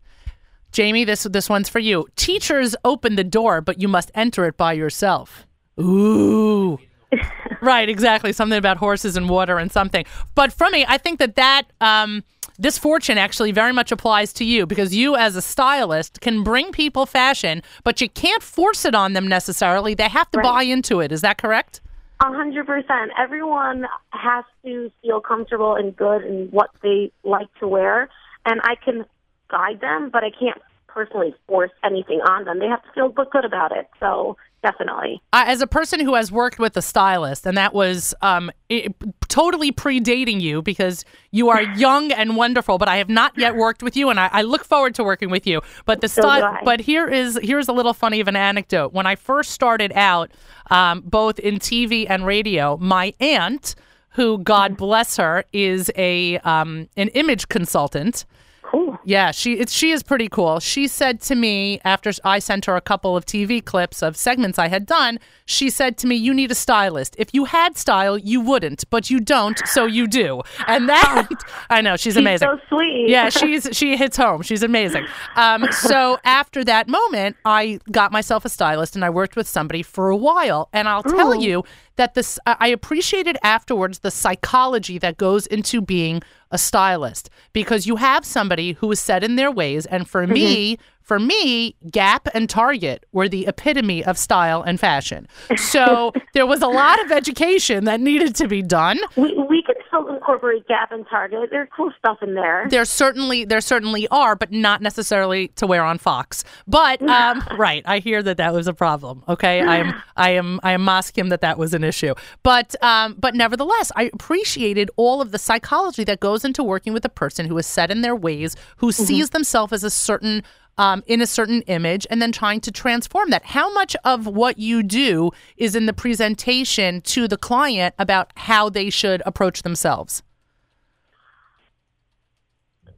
Jamie, 0.71 1.03
this 1.05 1.23
this 1.23 1.47
one's 1.47 1.69
for 1.69 1.79
you. 1.79 2.07
Teachers 2.15 2.75
open 2.83 3.15
the 3.15 3.23
door, 3.23 3.61
but 3.61 3.79
you 3.81 3.87
must 3.87 4.11
enter 4.15 4.45
it 4.45 4.57
by 4.57 4.73
yourself. 4.73 5.45
Ooh. 5.79 6.79
right, 7.61 7.89
exactly. 7.89 8.33
Something 8.33 8.57
about 8.57 8.77
horses 8.77 9.17
and 9.17 9.29
water 9.29 9.57
and 9.57 9.71
something. 9.71 10.05
But 10.35 10.53
for 10.53 10.69
me, 10.69 10.85
I 10.87 10.97
think 10.97 11.19
that 11.19 11.35
that 11.35 11.63
um, 11.81 12.23
this 12.57 12.77
fortune 12.77 13.17
actually 13.17 13.51
very 13.51 13.73
much 13.73 13.91
applies 13.91 14.33
to 14.33 14.45
you 14.45 14.65
because 14.65 14.93
you, 14.93 15.15
as 15.15 15.35
a 15.35 15.41
stylist, 15.41 16.21
can 16.21 16.43
bring 16.43 16.71
people 16.71 17.05
fashion, 17.05 17.63
but 17.83 18.01
you 18.01 18.09
can't 18.09 18.43
force 18.43 18.85
it 18.85 18.93
on 18.95 19.13
them 19.13 19.27
necessarily. 19.27 19.93
They 19.93 20.09
have 20.09 20.29
to 20.31 20.37
Right. 20.39 20.43
buy 20.43 20.63
into 20.63 20.99
it. 20.99 21.11
Is 21.11 21.21
that 21.21 21.37
correct? 21.37 21.81
A 22.21 22.25
hundred 22.25 22.65
percent. 22.67 23.11
Everyone 23.17 23.87
has 24.09 24.43
to 24.65 24.91
feel 25.01 25.21
comfortable 25.21 25.75
and 25.75 25.95
good 25.95 26.23
in 26.23 26.49
what 26.51 26.69
they 26.83 27.11
like 27.23 27.47
to 27.59 27.67
wear, 27.67 28.09
and 28.45 28.59
I 28.63 28.75
can 28.75 29.05
guide 29.49 29.79
them, 29.79 30.09
but 30.11 30.23
I 30.23 30.29
can't 30.31 30.61
personally 30.87 31.33
force 31.47 31.71
anything 31.83 32.19
on 32.21 32.43
them. 32.43 32.59
They 32.59 32.67
have 32.67 32.83
to 32.83 32.91
feel 32.93 33.09
good 33.09 33.45
about 33.45 33.71
it. 33.75 33.87
So 34.01 34.35
definitely. 34.61 35.21
Uh, 35.33 35.43
as 35.47 35.61
a 35.61 35.67
person 35.67 35.99
who 35.99 36.15
has 36.15 36.31
worked 36.31 36.59
with 36.59 36.75
a 36.77 36.81
stylist, 36.81 37.45
and 37.45 37.57
that 37.57 37.73
was 37.73 38.13
um, 38.21 38.51
i 38.71 38.87
totally 39.27 39.71
predating 39.71 40.41
you 40.41 40.61
because 40.61 41.05
you 41.31 41.49
are 41.49 41.61
young 41.77 42.11
and 42.11 42.35
wonderful, 42.35 42.77
but 42.77 42.87
I 42.87 42.97
have 42.97 43.09
not 43.09 43.37
yet 43.37 43.55
worked 43.55 43.83
with 43.83 43.95
you, 43.95 44.09
and 44.09 44.19
I, 44.19 44.29
I 44.31 44.41
look 44.41 44.63
forward 44.63 44.95
to 44.95 45.03
working 45.03 45.29
with 45.29 45.45
you. 45.47 45.61
But 45.85 46.01
the 46.01 46.09
So 46.09 46.21
style, 46.21 46.57
but 46.63 46.79
here 46.79 47.07
is 47.07 47.39
here's 47.41 47.67
a 47.67 47.73
little 47.73 47.93
funny 47.93 48.19
of 48.19 48.27
an 48.27 48.35
anecdote. 48.35 48.93
When 48.93 49.05
I 49.05 49.15
first 49.15 49.51
started 49.51 49.91
out, 49.93 50.31
um, 50.69 51.01
both 51.01 51.39
in 51.39 51.59
TV 51.59 52.05
and 52.09 52.25
radio, 52.25 52.77
my 52.77 53.13
aunt, 53.19 53.75
who 54.11 54.39
God 54.39 54.77
bless 54.77 55.17
her, 55.17 55.43
is 55.53 55.91
a 55.95 56.37
um, 56.39 56.89
an 56.97 57.09
image 57.09 57.47
consultant. 57.49 58.25
Cool. 58.69 58.99
Yeah, 59.03 59.31
she 59.31 59.53
it's 59.53 59.73
she 59.73 59.91
is 59.91 60.03
pretty 60.03 60.29
cool. 60.29 60.59
She 60.59 60.87
said 60.87 61.21
to 61.21 61.35
me 61.35 61.79
after 61.83 62.11
I 62.23 62.37
sent 62.39 62.65
her 62.65 62.75
a 62.75 62.81
couple 62.81 63.17
of 63.17 63.25
TV 63.25 63.63
clips 63.63 64.03
of 64.03 64.15
segments 64.15 64.59
I 64.59 64.67
had 64.67 64.85
done, 64.85 65.19
she 65.45 65.71
said 65.71 65.97
to 65.99 66.07
me, 66.07 66.15
"You 66.15 66.33
need 66.35 66.51
a 66.51 66.55
stylist. 66.55 67.15
If 67.17 67.33
you 67.33 67.45
had 67.45 67.77
style, 67.77 68.15
you 68.17 68.41
wouldn't, 68.41 68.83
but 68.91 69.09
you 69.09 69.19
don't, 69.19 69.57
so 69.65 69.85
you 69.85 70.05
do." 70.05 70.41
And 70.67 70.87
that 70.87 71.27
I 71.71 71.81
know 71.81 71.95
she's 71.95 72.09
She's 72.09 72.17
amazing. 72.17 72.47
so 72.47 72.59
sweet. 72.69 73.09
Yeah, 73.09 73.29
she's 73.29 73.69
she 73.71 73.95
hits 73.97 74.17
home. 74.17 74.41
She's 74.43 74.61
amazing. 74.61 75.05
Um, 75.35 75.71
so 75.71 76.19
after 76.23 76.63
that 76.65 76.87
moment, 76.87 77.37
I 77.45 77.79
got 77.91 78.11
myself 78.11 78.45
a 78.45 78.49
stylist 78.49 78.95
and 78.95 79.03
I 79.05 79.09
worked 79.09 79.35
with 79.35 79.47
somebody 79.47 79.81
for 79.83 80.09
a 80.09 80.17
while. 80.17 80.69
And 80.73 80.87
I'll 80.87 81.03
tell 81.03 81.33
you 81.33 81.63
that 81.99 82.13
this 82.13 82.39
I 82.45 82.69
appreciated 82.69 83.37
afterwards 83.43 83.99
the 83.99 84.09
psychology 84.09 84.97
that 84.99 85.17
goes 85.17 85.45
into 85.47 85.81
being 85.81 86.21
a 86.49 86.57
stylist 86.57 87.29
because 87.51 87.85
you 87.85 87.97
have 87.97 88.25
somebody 88.25 88.71
who 88.71 88.89
is 88.91 89.01
set 89.01 89.21
in 89.21 89.35
their 89.35 89.51
ways. 89.51 89.85
And 89.85 90.09
for 90.09 90.23
mm-hmm. 90.23 90.33
me, 90.33 90.79
for 91.01 91.19
me, 91.19 91.75
Gap 91.91 92.29
and 92.33 92.49
Target 92.49 93.05
were 93.11 93.27
the 93.27 93.47
epitome 93.47 94.03
of 94.05 94.17
style 94.17 94.61
and 94.61 94.79
fashion. 94.79 95.27
So 95.57 96.13
there 96.33 96.47
was 96.47 96.61
a 96.61 96.67
lot 96.67 97.03
of 97.03 97.11
education 97.11 97.83
that 97.83 97.99
needed 97.99 98.33
to 98.35 98.47
be 98.47 98.61
done. 98.61 98.99
We 99.17 99.33
we 99.49 99.61
can 99.63 99.75
still 99.89 100.07
incorporate 100.07 100.67
Gap 100.67 100.91
and 100.91 101.05
Target. 101.07 101.49
There's 101.51 101.67
cool 101.75 101.91
stuff 101.99 102.19
in 102.21 102.35
there. 102.35 102.67
There 102.69 102.85
certainly 102.85 103.43
there 103.43 103.61
certainly 103.61 104.07
are, 104.07 104.35
but 104.35 104.51
not 104.51 104.81
necessarily 104.81 105.49
to 105.49 105.67
wear 105.67 105.83
on 105.83 105.97
Fox. 105.97 106.43
But 106.67 107.01
um, 107.09 107.43
right, 107.57 107.83
I 107.85 107.99
hear 107.99 108.23
that 108.23 108.37
that 108.37 108.53
was 108.53 108.67
a 108.67 108.73
problem. 108.73 109.23
Okay, 109.27 109.61
I 109.61 109.77
am 109.77 110.01
I 110.15 110.29
am 110.31 110.59
I 110.63 110.71
am 110.71 110.85
masking 110.85 111.29
that 111.29 111.41
that 111.41 111.57
was 111.57 111.73
an 111.73 111.83
issue. 111.83 112.13
But 112.43 112.81
um, 112.83 113.15
but 113.19 113.35
nevertheless, 113.35 113.91
I 113.95 114.09
appreciated 114.13 114.89
all 114.95 115.21
of 115.21 115.31
the 115.31 115.39
psychology 115.39 116.03
that 116.05 116.19
goes 116.19 116.45
into 116.45 116.63
working 116.63 116.93
with 116.93 117.03
a 117.03 117.09
person 117.09 117.45
who 117.47 117.57
is 117.57 117.67
set 117.67 117.91
in 117.91 118.01
their 118.01 118.15
ways, 118.15 118.55
who 118.77 118.91
sees 118.91 119.31
themselves 119.31 119.73
as 119.73 119.83
a 119.83 119.89
certain. 119.89 120.43
Um, 120.79 121.03
in 121.07 121.19
a 121.19 121.27
certain 121.27 121.61
image, 121.63 122.07
and 122.09 122.21
then 122.21 122.31
trying 122.31 122.61
to 122.61 122.71
transform 122.71 123.31
that. 123.31 123.43
How 123.43 123.69
much 123.73 123.97
of 124.05 124.27
what 124.27 124.57
you 124.57 124.81
do 124.81 125.31
is 125.57 125.75
in 125.75 125.87
the 125.87 125.91
presentation 125.91 127.01
to 127.01 127.27
the 127.27 127.35
client 127.35 127.93
about 127.99 128.31
how 128.37 128.69
they 128.69 128.89
should 128.89 129.21
approach 129.25 129.63
themselves? 129.63 130.23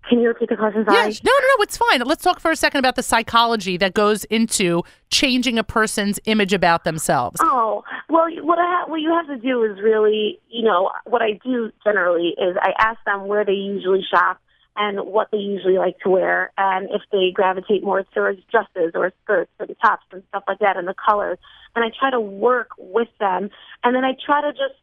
Can 0.08 0.20
you 0.20 0.28
repeat 0.28 0.50
the 0.50 0.58
question? 0.58 0.86
Sorry. 0.86 0.96
Yes. 0.96 1.24
No, 1.24 1.32
no, 1.32 1.48
no. 1.58 1.64
It's 1.64 1.78
fine. 1.78 2.02
Let's 2.02 2.24
talk 2.24 2.40
for 2.40 2.52
a 2.52 2.56
second 2.56 2.80
about 2.80 2.98
the 2.98 3.02
psychology 3.02 3.78
that 3.78 3.96
goes 3.96 4.26
into 4.26 4.84
changing 5.10 5.58
a 5.58 5.64
person's 5.64 6.20
image 6.26 6.54
about 6.54 6.84
themselves. 6.84 7.40
Oh 7.42 7.84
well, 8.10 8.28
what 8.44 8.60
I 8.60 8.66
ha- 8.66 8.86
what 8.92 9.02
you 9.02 9.10
have 9.10 9.26
to 9.28 9.38
do 9.38 9.64
is 9.64 9.80
really, 9.82 10.40
you 10.50 10.64
know, 10.64 10.92
what 11.06 11.24
I 11.24 11.40
do 11.44 11.72
generally 11.84 12.36
is 12.38 12.58
I 12.62 12.74
ask 12.78 13.00
them 13.06 13.28
where 13.28 13.44
they 13.44 13.54
usually 13.54 14.04
shop 14.14 14.40
and 14.76 15.00
what 15.02 15.30
they 15.32 15.38
usually 15.38 15.78
like 15.78 16.00
to 16.00 16.10
wear, 16.10 16.52
and 16.58 16.90
if 16.92 17.02
they 17.12 17.32
gravitate 17.34 17.84
more 17.84 18.04
towards 18.14 18.42
dresses 18.50 18.92
or 18.96 19.12
skirts 19.24 19.52
and 19.60 19.76
tops 19.84 20.06
and 20.12 20.24
stuff 20.30 20.44
like 20.48 20.60
that, 20.60 20.78
and 20.78 20.88
the 20.88 20.94
colors. 20.94 21.38
And 21.76 21.84
I 21.84 21.90
try 21.98 22.12
to 22.12 22.20
work 22.20 22.70
with 22.78 23.10
them, 23.20 23.50
and 23.84 23.96
then 23.96 24.06
I 24.06 24.16
try 24.26 24.42
to 24.42 24.52
just, 24.52 24.80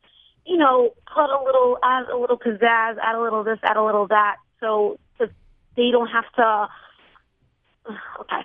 you 0.47 0.57
know, 0.57 0.95
put 1.13 1.31
a 1.31 1.43
little, 1.45 1.79
add 1.83 2.09
a 2.09 2.17
little 2.17 2.39
pizzazz, 2.39 2.97
add 3.03 3.15
a 3.15 3.21
little 3.21 3.45
this, 3.45 3.59
add 3.63 3.77
a 3.77 3.85
little 3.85 4.07
that, 4.09 4.37
so 4.61 4.99
that 5.19 5.31
they 5.77 5.91
don't 5.91 6.09
have 6.09 6.31
to. 6.37 6.69
Okay. 8.21 8.43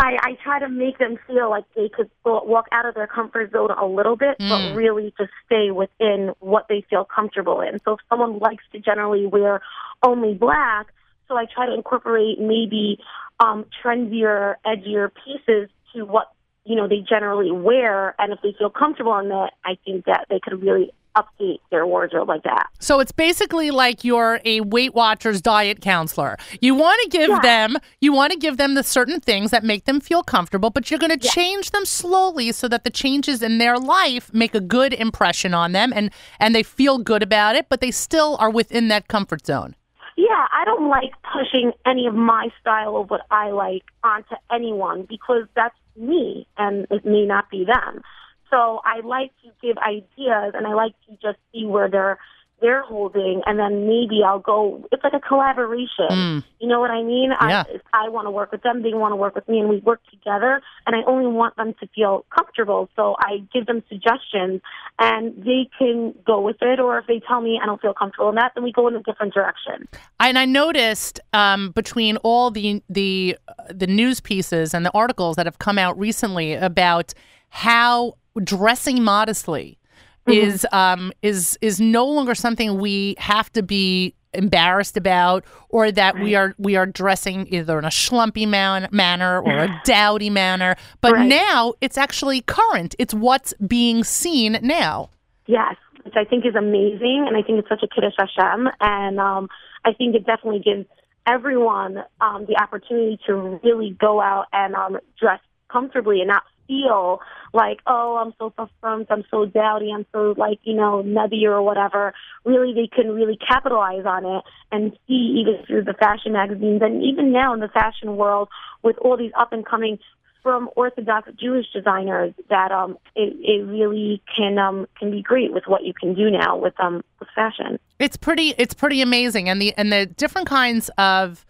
I, 0.00 0.16
I 0.22 0.32
try 0.42 0.58
to 0.60 0.68
make 0.68 0.98
them 0.98 1.18
feel 1.26 1.50
like 1.50 1.64
they 1.76 1.88
could 1.88 2.10
go, 2.24 2.42
walk 2.44 2.66
out 2.72 2.86
of 2.86 2.94
their 2.94 3.06
comfort 3.06 3.52
zone 3.52 3.70
a 3.70 3.86
little 3.86 4.16
bit, 4.16 4.38
Mm. 4.38 4.48
but 4.48 4.74
really 4.74 5.12
just 5.18 5.30
stay 5.46 5.70
within 5.70 6.32
what 6.40 6.66
they 6.68 6.80
feel 6.88 7.04
comfortable 7.04 7.60
in. 7.60 7.78
So 7.84 7.92
if 7.92 8.00
someone 8.08 8.38
likes 8.38 8.64
to 8.72 8.78
generally 8.78 9.26
wear 9.26 9.60
only 10.02 10.34
black, 10.34 10.86
so 11.28 11.36
I 11.36 11.44
try 11.44 11.66
to 11.66 11.74
incorporate 11.74 12.40
maybe 12.40 12.98
um, 13.38 13.66
trendier, 13.82 14.54
edgier 14.66 15.10
pieces 15.24 15.68
to 15.92 16.04
what 16.04 16.32
you 16.64 16.76
know 16.76 16.88
they 16.88 17.00
generally 17.00 17.50
wear, 17.50 18.14
and 18.18 18.32
if 18.32 18.40
they 18.42 18.54
feel 18.58 18.70
comfortable 18.70 19.16
in 19.18 19.28
that, 19.28 19.52
I 19.64 19.76
think 19.84 20.06
that 20.06 20.26
they 20.30 20.40
could 20.40 20.62
really 20.62 20.92
update 21.16 21.58
their 21.70 21.86
wardrobe 21.86 22.28
like 22.28 22.42
that. 22.44 22.66
So 22.78 23.00
it's 23.00 23.12
basically 23.12 23.70
like 23.70 24.04
you're 24.04 24.40
a 24.44 24.60
Weight 24.60 24.94
Watchers 24.94 25.40
diet 25.40 25.80
counselor. 25.80 26.36
You 26.60 26.74
want 26.74 27.00
to 27.02 27.08
give 27.08 27.28
Yeah. 27.28 27.40
them, 27.40 27.76
you 28.00 28.12
want 28.12 28.32
to 28.32 28.38
give 28.38 28.56
them 28.56 28.74
the 28.74 28.82
certain 28.82 29.20
things 29.20 29.50
that 29.50 29.64
make 29.64 29.84
them 29.84 30.00
feel 30.00 30.22
comfortable, 30.22 30.70
but 30.70 30.90
you're 30.90 31.00
going 31.00 31.18
to 31.18 31.28
change 31.28 31.70
them 31.72 31.84
slowly 31.84 32.52
so 32.52 32.68
that 32.68 32.84
the 32.84 32.90
changes 32.90 33.42
in 33.42 33.58
their 33.58 33.78
life 33.78 34.32
make 34.32 34.54
a 34.54 34.60
good 34.60 34.92
impression 34.94 35.54
on 35.54 35.72
them 35.72 35.92
and 35.94 36.10
and 36.38 36.54
they 36.54 36.62
feel 36.62 36.98
good 36.98 37.22
about 37.22 37.56
it, 37.56 37.66
but 37.68 37.80
they 37.80 37.90
still 37.90 38.36
are 38.40 38.50
within 38.50 38.88
that 38.88 39.08
comfort 39.08 39.46
zone. 39.46 39.74
Yeah, 40.16 40.46
I 40.52 40.64
don't 40.64 40.88
like 40.88 41.12
pushing 41.32 41.72
any 41.86 42.06
of 42.06 42.14
my 42.14 42.48
style 42.60 42.96
of 42.96 43.10
what 43.10 43.22
I 43.30 43.50
like 43.50 43.84
onto 44.04 44.34
anyone 44.52 45.06
because 45.08 45.44
that's 45.54 45.74
me 45.96 46.46
and 46.58 46.86
it 46.90 47.04
may 47.04 47.24
not 47.24 47.48
be 47.50 47.64
them. 47.64 48.02
So 48.50 48.80
I 48.84 49.00
like 49.04 49.32
to 49.44 49.50
give 49.62 49.78
ideas 49.78 50.54
and 50.54 50.66
I 50.66 50.74
like 50.74 50.94
to 51.08 51.12
just 51.22 51.38
see 51.52 51.66
where 51.66 51.88
they're 51.88 52.18
they're 52.60 52.82
holding 52.82 53.40
and 53.46 53.58
then 53.58 53.86
maybe 53.86 54.22
I'll 54.24 54.38
go 54.38 54.86
it's 54.92 55.02
like 55.02 55.14
a 55.14 55.20
collaboration. 55.20 56.08
Mm. 56.10 56.44
You 56.58 56.68
know 56.68 56.78
what 56.78 56.90
I 56.90 57.02
mean? 57.02 57.30
Yeah. 57.30 57.64
I 57.94 58.06
I 58.06 58.08
want 58.08 58.26
to 58.26 58.30
work 58.30 58.52
with 58.52 58.62
them, 58.62 58.82
they 58.82 58.92
want 58.92 59.12
to 59.12 59.16
work 59.16 59.34
with 59.34 59.48
me 59.48 59.60
and 59.60 59.68
we 59.68 59.78
work 59.78 60.00
together 60.10 60.60
and 60.86 60.96
I 60.96 61.00
only 61.06 61.26
want 61.26 61.56
them 61.56 61.74
to 61.80 61.88
feel 61.94 62.24
comfortable. 62.34 62.88
So 62.96 63.16
I 63.18 63.42
give 63.52 63.66
them 63.66 63.82
suggestions 63.88 64.60
and 64.98 65.42
they 65.42 65.68
can 65.78 66.14
go 66.26 66.40
with 66.40 66.56
it 66.60 66.80
or 66.80 66.98
if 66.98 67.06
they 67.06 67.20
tell 67.26 67.40
me 67.40 67.58
I 67.62 67.66
don't 67.66 67.80
feel 67.80 67.94
comfortable 67.94 68.28
in 68.28 68.34
that, 68.34 68.52
then 68.54 68.64
we 68.64 68.72
go 68.72 68.88
in 68.88 68.94
a 68.94 69.02
different 69.02 69.32
direction. 69.32 69.88
And 70.18 70.38
I 70.38 70.44
noticed 70.44 71.20
um, 71.32 71.70
between 71.70 72.18
all 72.18 72.50
the 72.50 72.82
the 72.90 73.38
the 73.70 73.86
news 73.86 74.20
pieces 74.20 74.74
and 74.74 74.84
the 74.84 74.92
articles 74.92 75.36
that 75.36 75.46
have 75.46 75.58
come 75.58 75.78
out 75.78 75.98
recently 75.98 76.54
about 76.54 77.14
how 77.50 78.14
dressing 78.42 79.02
modestly 79.02 79.78
is 80.26 80.66
um, 80.72 81.12
is 81.22 81.58
is 81.60 81.80
no 81.80 82.06
longer 82.06 82.34
something 82.34 82.78
we 82.78 83.16
have 83.18 83.52
to 83.52 83.62
be 83.62 84.14
embarrassed 84.32 84.96
about 84.96 85.44
or 85.70 85.90
that 85.90 86.16
we 86.20 86.36
are 86.36 86.54
we 86.56 86.76
are 86.76 86.86
dressing 86.86 87.52
either 87.52 87.78
in 87.78 87.84
a 87.84 87.88
schlumpy 87.88 88.46
man- 88.46 88.88
manner 88.92 89.40
or 89.40 89.58
a 89.64 89.80
dowdy 89.84 90.30
manner. 90.30 90.76
But 91.00 91.14
Right. 91.14 91.28
now 91.28 91.74
it's 91.80 91.98
actually 91.98 92.42
current. 92.42 92.94
It's 92.98 93.12
what's 93.12 93.52
being 93.54 94.04
seen 94.04 94.58
now. 94.62 95.10
Yes, 95.46 95.74
which 96.04 96.14
I 96.16 96.24
think 96.24 96.46
is 96.46 96.54
amazing, 96.54 97.24
and 97.26 97.36
I 97.36 97.42
think 97.42 97.58
it's 97.58 97.68
such 97.68 97.82
a 97.82 97.88
kiddush 97.92 98.14
Hashem, 98.16 98.68
and 98.80 99.18
um, 99.18 99.48
I 99.84 99.92
think 99.94 100.14
it 100.14 100.24
definitely 100.24 100.60
gives 100.60 100.86
everyone 101.26 102.04
um, 102.20 102.46
the 102.46 102.56
opportunity 102.62 103.18
to 103.26 103.58
really 103.64 103.96
go 104.00 104.20
out 104.20 104.46
and 104.52 104.74
um, 104.76 104.98
dress 105.18 105.40
comfortably 105.70 106.20
and 106.20 106.28
not 106.28 106.42
feel 106.66 107.20
like, 107.52 107.80
oh, 107.86 108.16
I'm 108.16 108.32
so 108.38 108.52
affirmed, 108.56 109.06
I'm 109.10 109.24
so 109.30 109.44
dowdy, 109.44 109.90
I'm 109.92 110.06
so 110.12 110.34
like, 110.36 110.60
you 110.62 110.74
know, 110.74 111.02
nubby 111.04 111.42
or 111.44 111.62
whatever. 111.62 112.14
Really, 112.44 112.72
they 112.72 112.86
can 112.86 113.12
really 113.12 113.36
capitalize 113.36 114.06
on 114.06 114.24
it 114.24 114.44
and 114.70 114.92
see 115.06 115.40
even 115.40 115.64
through 115.66 115.84
the 115.84 115.94
fashion 115.94 116.32
magazines 116.32 116.80
and 116.82 117.02
even 117.02 117.32
now 117.32 117.52
in 117.52 117.60
the 117.60 117.68
fashion 117.68 118.16
world 118.16 118.48
with 118.82 118.96
all 118.98 119.16
these 119.16 119.32
up 119.38 119.52
and 119.52 119.66
coming 119.66 119.98
from 120.42 120.70
Orthodox 120.76 121.28
Jewish 121.38 121.66
designers 121.72 122.32
that 122.48 122.72
um 122.72 122.96
it, 123.14 123.34
it 123.40 123.66
really 123.66 124.22
can 124.34 124.58
um 124.58 124.86
can 124.98 125.10
be 125.10 125.22
great 125.22 125.52
with 125.52 125.64
what 125.66 125.84
you 125.84 125.92
can 125.92 126.14
do 126.14 126.30
now 126.30 126.56
with 126.56 126.78
um 126.80 127.02
with 127.18 127.28
fashion. 127.34 127.78
It's 127.98 128.16
pretty 128.16 128.54
it's 128.56 128.72
pretty 128.72 129.02
amazing 129.02 129.48
and 129.48 129.60
the 129.60 129.74
and 129.76 129.92
the 129.92 130.06
different 130.06 130.48
kinds 130.48 130.88
of 130.96 131.44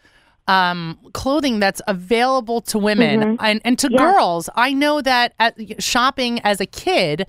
um, 0.51 0.99
clothing 1.13 1.61
that's 1.61 1.81
available 1.87 2.61
to 2.63 2.79
women 2.79 3.21
Mhm. 3.21 3.37
and, 3.41 3.61
and 3.65 3.79
to 3.79 3.89
Yeah. 3.91 3.99
girls. 3.99 4.51
I 4.57 4.73
know 4.73 5.01
that 5.01 5.33
at 5.39 5.55
shopping 5.83 6.41
as 6.41 6.61
a 6.61 6.67
kid, 6.67 7.27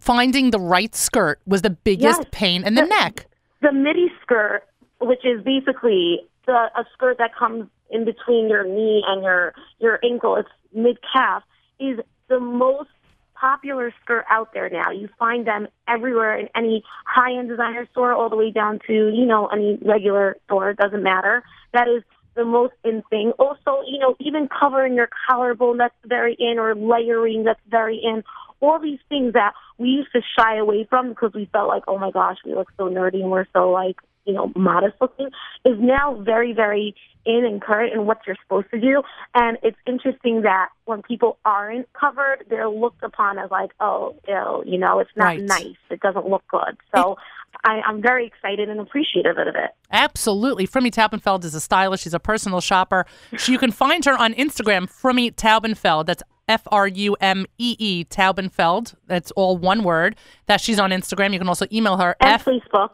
finding 0.00 0.50
the 0.50 0.58
right 0.58 0.94
skirt 0.94 1.40
was 1.46 1.62
the 1.62 1.70
biggest 1.70 2.20
Yes. 2.20 2.28
pain 2.32 2.64
in 2.66 2.74
the 2.74 2.82
The- 2.82 2.88
neck. 2.88 3.26
The 3.60 3.72
midi 3.72 4.12
skirt, 4.22 4.64
which 5.00 5.24
is 5.24 5.42
basically 5.42 6.20
the 6.46 6.70
a 6.76 6.84
skirt 6.92 7.16
that 7.18 7.34
comes 7.34 7.68
in 7.90 8.04
between 8.04 8.48
your 8.48 8.64
knee 8.64 9.02
and 9.06 9.22
your 9.22 9.54
your 9.78 9.98
ankle, 10.04 10.36
it's 10.36 10.48
mid 10.74 10.98
calf, 11.12 11.42
is 11.78 11.98
the 12.28 12.40
most 12.40 12.90
popular 13.34 13.92
skirt 14.02 14.24
out 14.30 14.52
there 14.52 14.68
now. 14.68 14.90
You 14.90 15.08
find 15.18 15.46
them 15.46 15.68
everywhere 15.88 16.36
in 16.36 16.48
any 16.54 16.82
high 17.06 17.32
end 17.32 17.48
designer 17.48 17.86
store, 17.92 18.12
all 18.12 18.28
the 18.28 18.36
way 18.36 18.50
down 18.50 18.80
to 18.86 18.92
you 18.92 19.24
know 19.26 19.46
any 19.46 19.78
regular 19.82 20.36
store. 20.44 20.70
It 20.70 20.76
doesn't 20.78 21.02
matter. 21.02 21.42
That 21.72 21.88
is 21.88 22.02
the 22.34 22.44
most 22.44 22.74
in 22.84 23.02
thing. 23.10 23.32
Also, 23.38 23.82
you 23.86 23.98
know, 23.98 24.16
even 24.20 24.48
covering 24.48 24.94
your 24.94 25.08
collarbone, 25.28 25.78
that's 25.78 25.94
very 26.06 26.36
in, 26.38 26.58
or 26.58 26.74
layering, 26.74 27.44
that's 27.44 27.60
very 27.68 27.98
in. 28.02 28.22
All 28.60 28.78
these 28.78 29.00
things 29.08 29.34
that 29.34 29.52
we 29.78 29.88
used 29.88 30.12
to 30.12 30.20
shy 30.38 30.56
away 30.56 30.86
from 30.88 31.10
because 31.10 31.32
we 31.34 31.46
felt 31.52 31.68
like, 31.68 31.82
oh 31.88 31.98
my 31.98 32.10
gosh, 32.10 32.38
we 32.44 32.54
look 32.54 32.72
so 32.76 32.84
nerdy 32.88 33.20
and 33.20 33.30
we're 33.30 33.46
so 33.52 33.70
like, 33.70 33.96
you 34.24 34.32
know, 34.32 34.50
modest 34.56 34.94
looking, 35.00 35.28
is 35.66 35.76
now 35.78 36.14
very, 36.14 36.54
very 36.54 36.94
in 37.26 37.44
and 37.44 37.60
current 37.60 37.92
in 37.92 38.06
what 38.06 38.20
you're 38.26 38.36
supposed 38.42 38.70
to 38.70 38.80
do. 38.80 39.02
And 39.34 39.58
it's 39.62 39.76
interesting 39.86 40.42
that 40.42 40.68
when 40.84 41.02
people 41.02 41.38
aren't 41.44 41.92
covered, 41.92 42.44
they're 42.48 42.68
looked 42.68 43.02
upon 43.02 43.38
as 43.38 43.50
like, 43.50 43.72
oh, 43.80 44.16
ill, 44.28 44.62
you 44.66 44.78
know, 44.78 44.98
it's 44.98 45.10
not 45.16 45.36
Right. 45.36 45.42
nice. 45.42 45.76
It 45.90 46.00
doesn't 46.00 46.28
look 46.28 46.44
good. 46.48 46.76
So 46.94 47.16
I, 47.64 47.80
I'm 47.86 48.02
very 48.02 48.26
excited 48.26 48.68
and 48.68 48.80
appreciative 48.80 49.38
of 49.38 49.48
it. 49.48 49.70
Absolutely. 49.90 50.66
Frumee 50.66 50.90
Taubenfeld 50.90 51.44
is 51.44 51.54
a 51.54 51.60
stylist. 51.60 52.04
She's 52.04 52.14
a 52.14 52.18
personal 52.20 52.60
shopper. 52.60 53.06
She, 53.38 53.52
you 53.52 53.58
can 53.58 53.70
find 53.70 54.04
her 54.04 54.16
on 54.18 54.34
Instagram, 54.34 54.88
Frumee 54.88 55.30
Taubenfeld. 55.30 56.06
That's 56.06 56.22
F 56.48 56.62
R 56.70 56.86
U 56.88 57.16
M 57.20 57.46
E 57.58 57.76
E 57.78 58.04
Taubenfeld. 58.04 58.94
That's 59.06 59.30
all 59.32 59.56
one 59.56 59.82
word. 59.82 60.16
That 60.46 60.60
she's 60.60 60.78
on 60.78 60.90
Instagram. 60.90 61.32
You 61.32 61.38
can 61.38 61.48
also 61.48 61.66
email 61.72 61.96
her. 61.96 62.16
And 62.20 62.30
F 62.32 62.44
Facebook. 62.44 62.90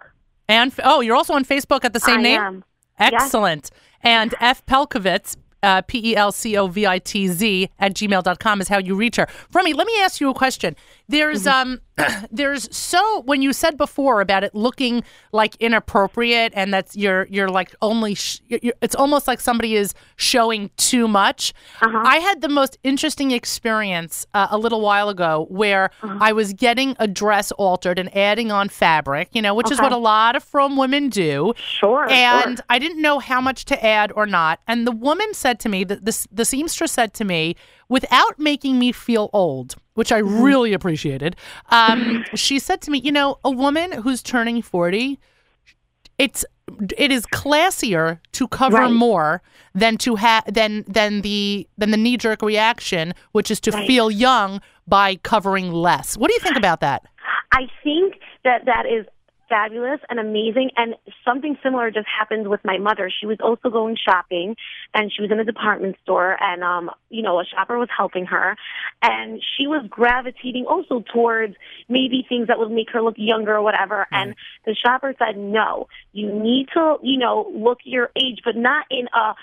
and 0.48 0.72
oh, 0.84 1.00
you're 1.00 1.16
also 1.16 1.34
on 1.34 1.44
Facebook 1.44 1.84
at 1.84 1.92
the 1.92 2.00
same 2.00 2.20
I 2.20 2.22
name. 2.22 2.40
am. 2.40 2.64
Excellent. 2.98 3.70
And 4.02 4.34
F 4.40 4.64
Pelcovitz, 4.66 5.36
uh, 5.62 5.82
P 5.82 6.10
E 6.12 6.16
L 6.16 6.30
C 6.32 6.56
O 6.56 6.66
V 6.68 6.86
I 6.86 6.98
T 7.00 7.28
Z 7.28 7.70
at 7.78 7.94
gmail.com 7.94 8.60
is 8.60 8.68
how 8.68 8.78
you 8.78 8.94
reach 8.94 9.16
her. 9.16 9.26
Frumee, 9.50 9.72
let 9.72 9.86
me 9.86 9.94
ask 10.00 10.20
you 10.20 10.30
a 10.30 10.34
question. 10.34 10.76
There's 11.10 11.46
um 11.46 11.80
there's 12.30 12.74
so 12.74 13.22
when 13.22 13.42
you 13.42 13.52
said 13.52 13.76
before 13.76 14.20
about 14.20 14.44
it 14.44 14.54
looking 14.54 15.02
like 15.32 15.56
inappropriate 15.56 16.52
and 16.54 16.72
that's 16.72 16.96
you're 16.96 17.26
you're 17.30 17.48
like 17.48 17.74
only 17.82 18.14
sh- 18.14 18.40
you're, 18.46 18.74
it's 18.80 18.94
almost 18.94 19.26
like 19.26 19.40
somebody 19.40 19.74
is 19.74 19.94
showing 20.16 20.70
too 20.76 21.08
much. 21.08 21.52
I 21.80 22.18
had 22.18 22.40
the 22.40 22.48
most 22.48 22.78
interesting 22.84 23.30
experience 23.32 24.26
uh, 24.34 24.48
a 24.50 24.58
little 24.58 24.80
while 24.80 25.08
ago 25.08 25.46
where 25.48 25.90
I 26.02 26.32
was 26.32 26.52
getting 26.52 26.96
a 26.98 27.08
dress 27.08 27.52
altered 27.52 27.98
and 27.98 28.14
adding 28.16 28.52
on 28.52 28.68
fabric, 28.68 29.28
you 29.32 29.42
know, 29.42 29.54
which 29.54 29.70
is 29.70 29.80
what 29.80 29.92
a 29.92 29.96
lot 29.96 30.36
of 30.36 30.44
frum 30.44 30.76
women 30.76 31.08
do. 31.08 31.54
Sure. 31.56 32.08
And 32.08 32.58
sure. 32.58 32.64
I 32.68 32.78
didn't 32.78 33.02
know 33.02 33.18
how 33.18 33.40
much 33.40 33.64
to 33.66 33.84
add 33.84 34.12
or 34.14 34.26
not. 34.26 34.60
And 34.66 34.86
the 34.86 34.92
woman 34.92 35.34
said 35.34 35.60
to 35.60 35.68
me, 35.68 35.84
the, 35.84 35.96
the, 35.96 36.26
the 36.30 36.44
seamstress 36.44 36.92
said 36.92 37.14
to 37.14 37.24
me, 37.24 37.56
without 37.90 38.38
making 38.38 38.78
me 38.78 38.92
feel 38.92 39.28
old, 39.34 39.74
which 39.94 40.10
I 40.12 40.20
Mm-hmm. 40.24 40.42
really 40.42 40.72
appreciated, 40.72 41.36
um, 41.70 42.24
she 42.34 42.58
said 42.58 42.80
to 42.82 42.90
me, 42.90 42.98
you 42.98 43.12
know, 43.12 43.38
a 43.44 43.50
woman 43.50 43.92
who's 43.92 44.22
turning 44.22 44.62
40, 44.62 45.18
it's 46.16 46.44
it 46.96 47.10
is 47.10 47.26
classier 47.26 48.20
to 48.32 48.46
cover 48.48 48.76
Right. 48.76 48.90
more 48.90 49.42
than 49.74 49.96
to 49.98 50.14
have 50.14 50.44
than 50.46 50.84
than 50.86 51.22
the 51.22 51.66
than 51.76 51.90
the 51.90 51.96
knee 51.96 52.16
jerk 52.16 52.42
reaction, 52.42 53.12
which 53.32 53.50
is 53.50 53.60
to 53.60 53.72
Right. 53.72 53.86
feel 53.86 54.10
young 54.10 54.60
by 54.86 55.16
covering 55.16 55.72
less. 55.72 56.16
What 56.16 56.28
do 56.28 56.34
you 56.34 56.40
think 56.40 56.56
about 56.56 56.80
that? 56.80 57.02
I 57.52 57.62
think 57.82 58.14
that 58.44 58.64
that 58.66 58.86
is 58.86 59.06
fabulous 59.50 60.00
and 60.08 60.18
amazing. 60.18 60.70
And 60.76 60.94
something 61.24 61.58
similar 61.62 61.90
just 61.90 62.06
happened 62.06 62.48
with 62.48 62.60
my 62.64 62.78
mother. 62.78 63.10
She 63.10 63.26
was 63.26 63.36
also 63.40 63.68
going 63.68 63.96
shopping 64.02 64.56
and 64.94 65.12
she 65.12 65.20
was 65.20 65.30
in 65.30 65.38
a 65.38 65.44
department 65.44 65.96
store 66.02 66.38
and, 66.40 66.64
um, 66.64 66.90
you 67.10 67.20
know, 67.20 67.38
a 67.40 67.44
shopper 67.44 67.78
was 67.78 67.88
helping 67.94 68.24
her 68.26 68.56
and 69.02 69.42
she 69.56 69.66
was 69.66 69.84
gravitating 69.90 70.64
also 70.66 71.04
towards 71.12 71.56
maybe 71.88 72.24
things 72.26 72.46
that 72.46 72.58
would 72.58 72.70
make 72.70 72.90
her 72.92 73.02
look 73.02 73.16
younger 73.18 73.56
or 73.56 73.62
whatever. 73.62 74.06
And 74.10 74.34
the 74.64 74.74
shopper 74.74 75.14
said, 75.18 75.36
no, 75.36 75.88
you 76.12 76.32
need 76.32 76.68
to, 76.74 76.96
you 77.02 77.18
know, 77.18 77.52
look 77.54 77.80
your 77.84 78.10
age, 78.16 78.40
but 78.44 78.56
not 78.56 78.86
in 78.90 79.08
a, 79.12 79.34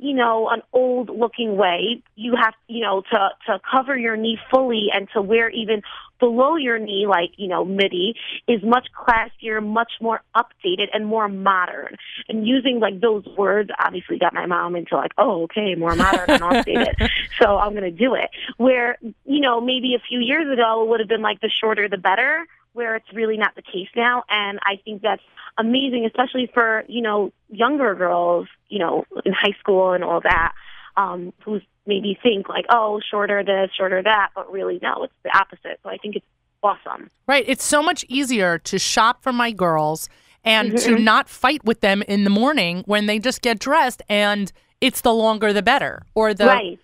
you 0.00 0.14
know, 0.14 0.48
an 0.48 0.62
old 0.72 1.10
looking 1.10 1.56
way. 1.56 2.02
You 2.14 2.34
have, 2.36 2.54
you 2.68 2.82
know, 2.82 3.02
to, 3.12 3.28
to 3.46 3.60
cover 3.70 3.96
your 3.96 4.16
knee 4.16 4.38
fully 4.50 4.88
and 4.92 5.08
to 5.14 5.22
wear 5.22 5.50
even 5.50 5.82
below 6.18 6.56
your 6.56 6.78
knee, 6.78 7.06
like, 7.08 7.30
you 7.36 7.48
know, 7.48 7.64
midi, 7.64 8.14
is 8.46 8.62
much 8.62 8.88
classier, 8.96 9.64
much 9.64 9.92
more 10.00 10.20
updated 10.36 10.88
and 10.92 11.06
more 11.06 11.28
modern. 11.28 11.96
And 12.28 12.46
using 12.46 12.80
like 12.80 13.00
those 13.00 13.24
words 13.36 13.70
obviously 13.78 14.18
got 14.18 14.34
my 14.34 14.46
mom 14.46 14.76
into 14.76 14.96
like, 14.96 15.12
oh, 15.18 15.44
okay, 15.44 15.74
more 15.74 15.94
modern 15.94 16.30
and 16.30 16.42
updated. 16.42 17.08
so 17.40 17.56
I'm 17.56 17.72
going 17.72 17.84
to 17.84 17.90
do 17.90 18.14
it. 18.14 18.30
Where, 18.56 18.98
you 19.24 19.40
know, 19.40 19.60
maybe 19.60 19.94
a 19.94 20.02
few 20.08 20.20
years 20.20 20.52
ago 20.52 20.82
it 20.82 20.88
would 20.88 21.00
have 21.00 21.08
been 21.08 21.22
like 21.22 21.40
the 21.40 21.50
shorter 21.50 21.88
the 21.88 21.98
better, 21.98 22.46
where 22.78 22.94
it's 22.94 23.12
really 23.12 23.36
not 23.36 23.54
the 23.56 23.62
case 23.62 23.88
now. 23.96 24.22
And 24.30 24.58
I 24.62 24.74
think 24.84 25.02
that's 25.02 25.22
amazing, 25.58 26.06
especially 26.06 26.48
for, 26.54 26.84
you 26.88 27.02
know, 27.02 27.32
younger 27.50 27.94
girls, 27.94 28.46
you 28.68 28.78
know, 28.78 29.04
in 29.24 29.32
high 29.32 29.56
school 29.58 29.92
and 29.92 30.04
all 30.04 30.20
that, 30.20 30.52
um, 30.96 31.32
who 31.44 31.60
maybe 31.86 32.16
think 32.22 32.48
like, 32.48 32.66
oh, 32.70 33.00
shorter 33.10 33.42
this, 33.44 33.70
shorter 33.76 34.02
that, 34.02 34.28
but 34.34 34.50
really 34.52 34.78
no, 34.80 35.04
it's 35.04 35.12
the 35.24 35.36
opposite. 35.36 35.80
So 35.82 35.90
I 35.90 35.96
think 35.96 36.16
it's 36.16 36.26
awesome. 36.62 37.10
Right. 37.26 37.44
It's 37.46 37.64
so 37.64 37.82
much 37.82 38.04
easier 38.08 38.58
to 38.58 38.78
shop 38.78 39.22
for 39.22 39.32
my 39.32 39.50
girls 39.52 40.08
and 40.44 40.72
Mm-hmm. 40.72 40.94
to 40.94 41.02
not 41.02 41.28
fight 41.28 41.64
with 41.64 41.80
them 41.80 42.02
in 42.02 42.22
the 42.24 42.30
morning 42.30 42.84
when 42.86 43.06
they 43.06 43.18
just 43.18 43.42
get 43.42 43.58
dressed 43.58 44.02
and 44.08 44.52
it's 44.80 45.00
the 45.00 45.12
longer 45.12 45.52
the 45.52 45.62
better 45.62 46.02
or 46.14 46.32
the 46.32 46.46
right. 46.46 46.78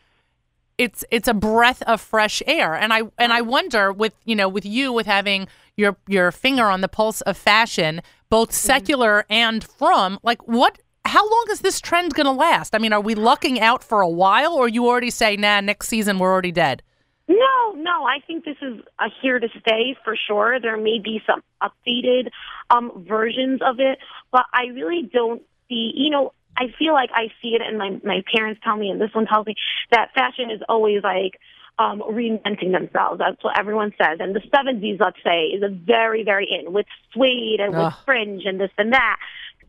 it's 0.76 1.04
it's 1.10 1.28
a 1.28 1.34
breath 1.34 1.80
of 1.82 2.00
fresh 2.00 2.42
air 2.46 2.74
and 2.74 2.92
i 2.92 3.02
and 3.16 3.32
i 3.32 3.40
wonder 3.40 3.92
with 3.92 4.12
you 4.24 4.34
know 4.34 4.48
with 4.48 4.66
you 4.66 4.92
with 4.92 5.06
having 5.06 5.46
your 5.76 5.96
your 6.08 6.30
finger 6.32 6.64
on 6.66 6.80
the 6.80 6.88
pulse 6.88 7.20
of 7.22 7.36
fashion 7.36 8.00
both 8.30 8.50
Mm-hmm. 8.50 8.66
secular 8.66 9.24
and 9.30 9.62
frum 9.64 10.18
like 10.22 10.46
what 10.46 10.78
how 11.04 11.22
long 11.28 11.46
is 11.50 11.60
this 11.60 11.80
trend 11.80 12.14
going 12.14 12.26
to 12.26 12.32
last 12.32 12.74
i 12.74 12.78
mean 12.78 12.92
are 12.92 13.00
we 13.00 13.14
lucking 13.14 13.60
out 13.60 13.82
for 13.84 14.00
a 14.00 14.08
while 14.08 14.52
or 14.54 14.68
you 14.68 14.86
already 14.86 15.10
say 15.10 15.36
nah 15.36 15.60
next 15.60 15.88
season 15.88 16.18
we're 16.18 16.32
already 16.32 16.52
dead 16.52 16.82
No, 17.26 17.72
no, 17.76 18.04
I 18.04 18.18
think 18.26 18.44
this 18.44 18.56
is 18.60 18.80
uh, 18.98 19.08
here 19.22 19.38
to 19.40 19.48
stay 19.60 19.96
for 20.04 20.14
sure. 20.26 20.60
There 20.60 20.76
may 20.76 20.98
be 20.98 21.22
some 21.26 21.40
updated 21.62 22.28
um, 22.70 22.92
versions 23.08 23.60
of 23.64 23.80
it, 23.80 23.98
but 24.30 24.44
I 24.52 24.66
really 24.74 25.08
don't 25.10 25.40
see, 25.68 25.92
you 25.96 26.10
know, 26.10 26.32
I 26.56 26.64
feel 26.78 26.92
like 26.92 27.10
I 27.14 27.28
see 27.40 27.56
it 27.56 27.62
and 27.66 27.78
my, 27.78 27.98
my 28.04 28.22
parents 28.34 28.60
tell 28.62 28.76
me 28.76 28.90
and 28.90 29.00
this 29.00 29.14
one 29.14 29.26
tells 29.26 29.46
me 29.46 29.54
that 29.90 30.12
fashion 30.14 30.50
is 30.50 30.60
always 30.68 31.02
like 31.02 31.40
um, 31.78 32.00
reinventing 32.00 32.72
themselves. 32.72 33.18
That's 33.18 33.42
what 33.42 33.58
everyone 33.58 33.92
says. 33.98 34.18
And 34.20 34.34
the 34.34 34.40
70s, 34.40 35.00
let's 35.00 35.18
say, 35.24 35.46
is 35.46 35.62
a 35.62 35.68
very, 35.68 36.22
very 36.24 36.48
in 36.50 36.72
with 36.72 36.86
suede 37.12 37.60
and 37.60 37.72
with 37.72 37.86
Ugh. 37.86 37.94
fringe 38.04 38.42
and 38.44 38.60
this 38.60 38.70
and 38.78 38.92
that. 38.92 39.16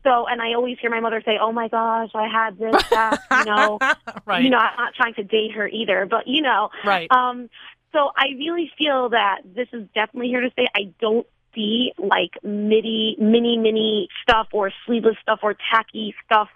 So, 0.04 0.26
and 0.28 0.40
I 0.40 0.54
always 0.54 0.78
hear 0.80 0.88
my 0.90 1.00
mother 1.00 1.20
say, 1.24 1.36
"Oh 1.40 1.50
my 1.50 1.66
gosh, 1.66 2.10
I 2.14 2.28
had 2.28 2.58
this, 2.58 2.80
that," 2.90 3.20
you 3.30 3.44
know, 3.44 3.78
right 4.24 4.40
you 4.42 4.50
know, 4.50 4.58
I'm 4.58 4.76
not 4.76 4.94
trying 4.94 5.14
to 5.14 5.24
date 5.24 5.52
her 5.56 5.66
either, 5.66 6.06
but 6.08 6.28
you 6.28 6.42
know, 6.42 6.70
right 6.84 7.10
um, 7.10 7.50
so 7.92 8.10
I 8.16 8.26
really 8.38 8.70
feel 8.78 9.08
that 9.08 9.40
this 9.44 9.68
is 9.72 9.88
definitely 9.94 10.28
here 10.28 10.42
to 10.42 10.50
stay. 10.50 10.66
I 10.74 10.92
don't 11.00 11.26
see 11.54 11.92
like 11.98 12.32
midi, 12.44 13.16
mini, 13.18 13.58
mini 13.58 14.08
stuff 14.22 14.48
or 14.52 14.70
sleeveless 14.86 15.16
stuff 15.22 15.40
or 15.42 15.56
tacky 15.72 16.14
stuff 16.24 16.48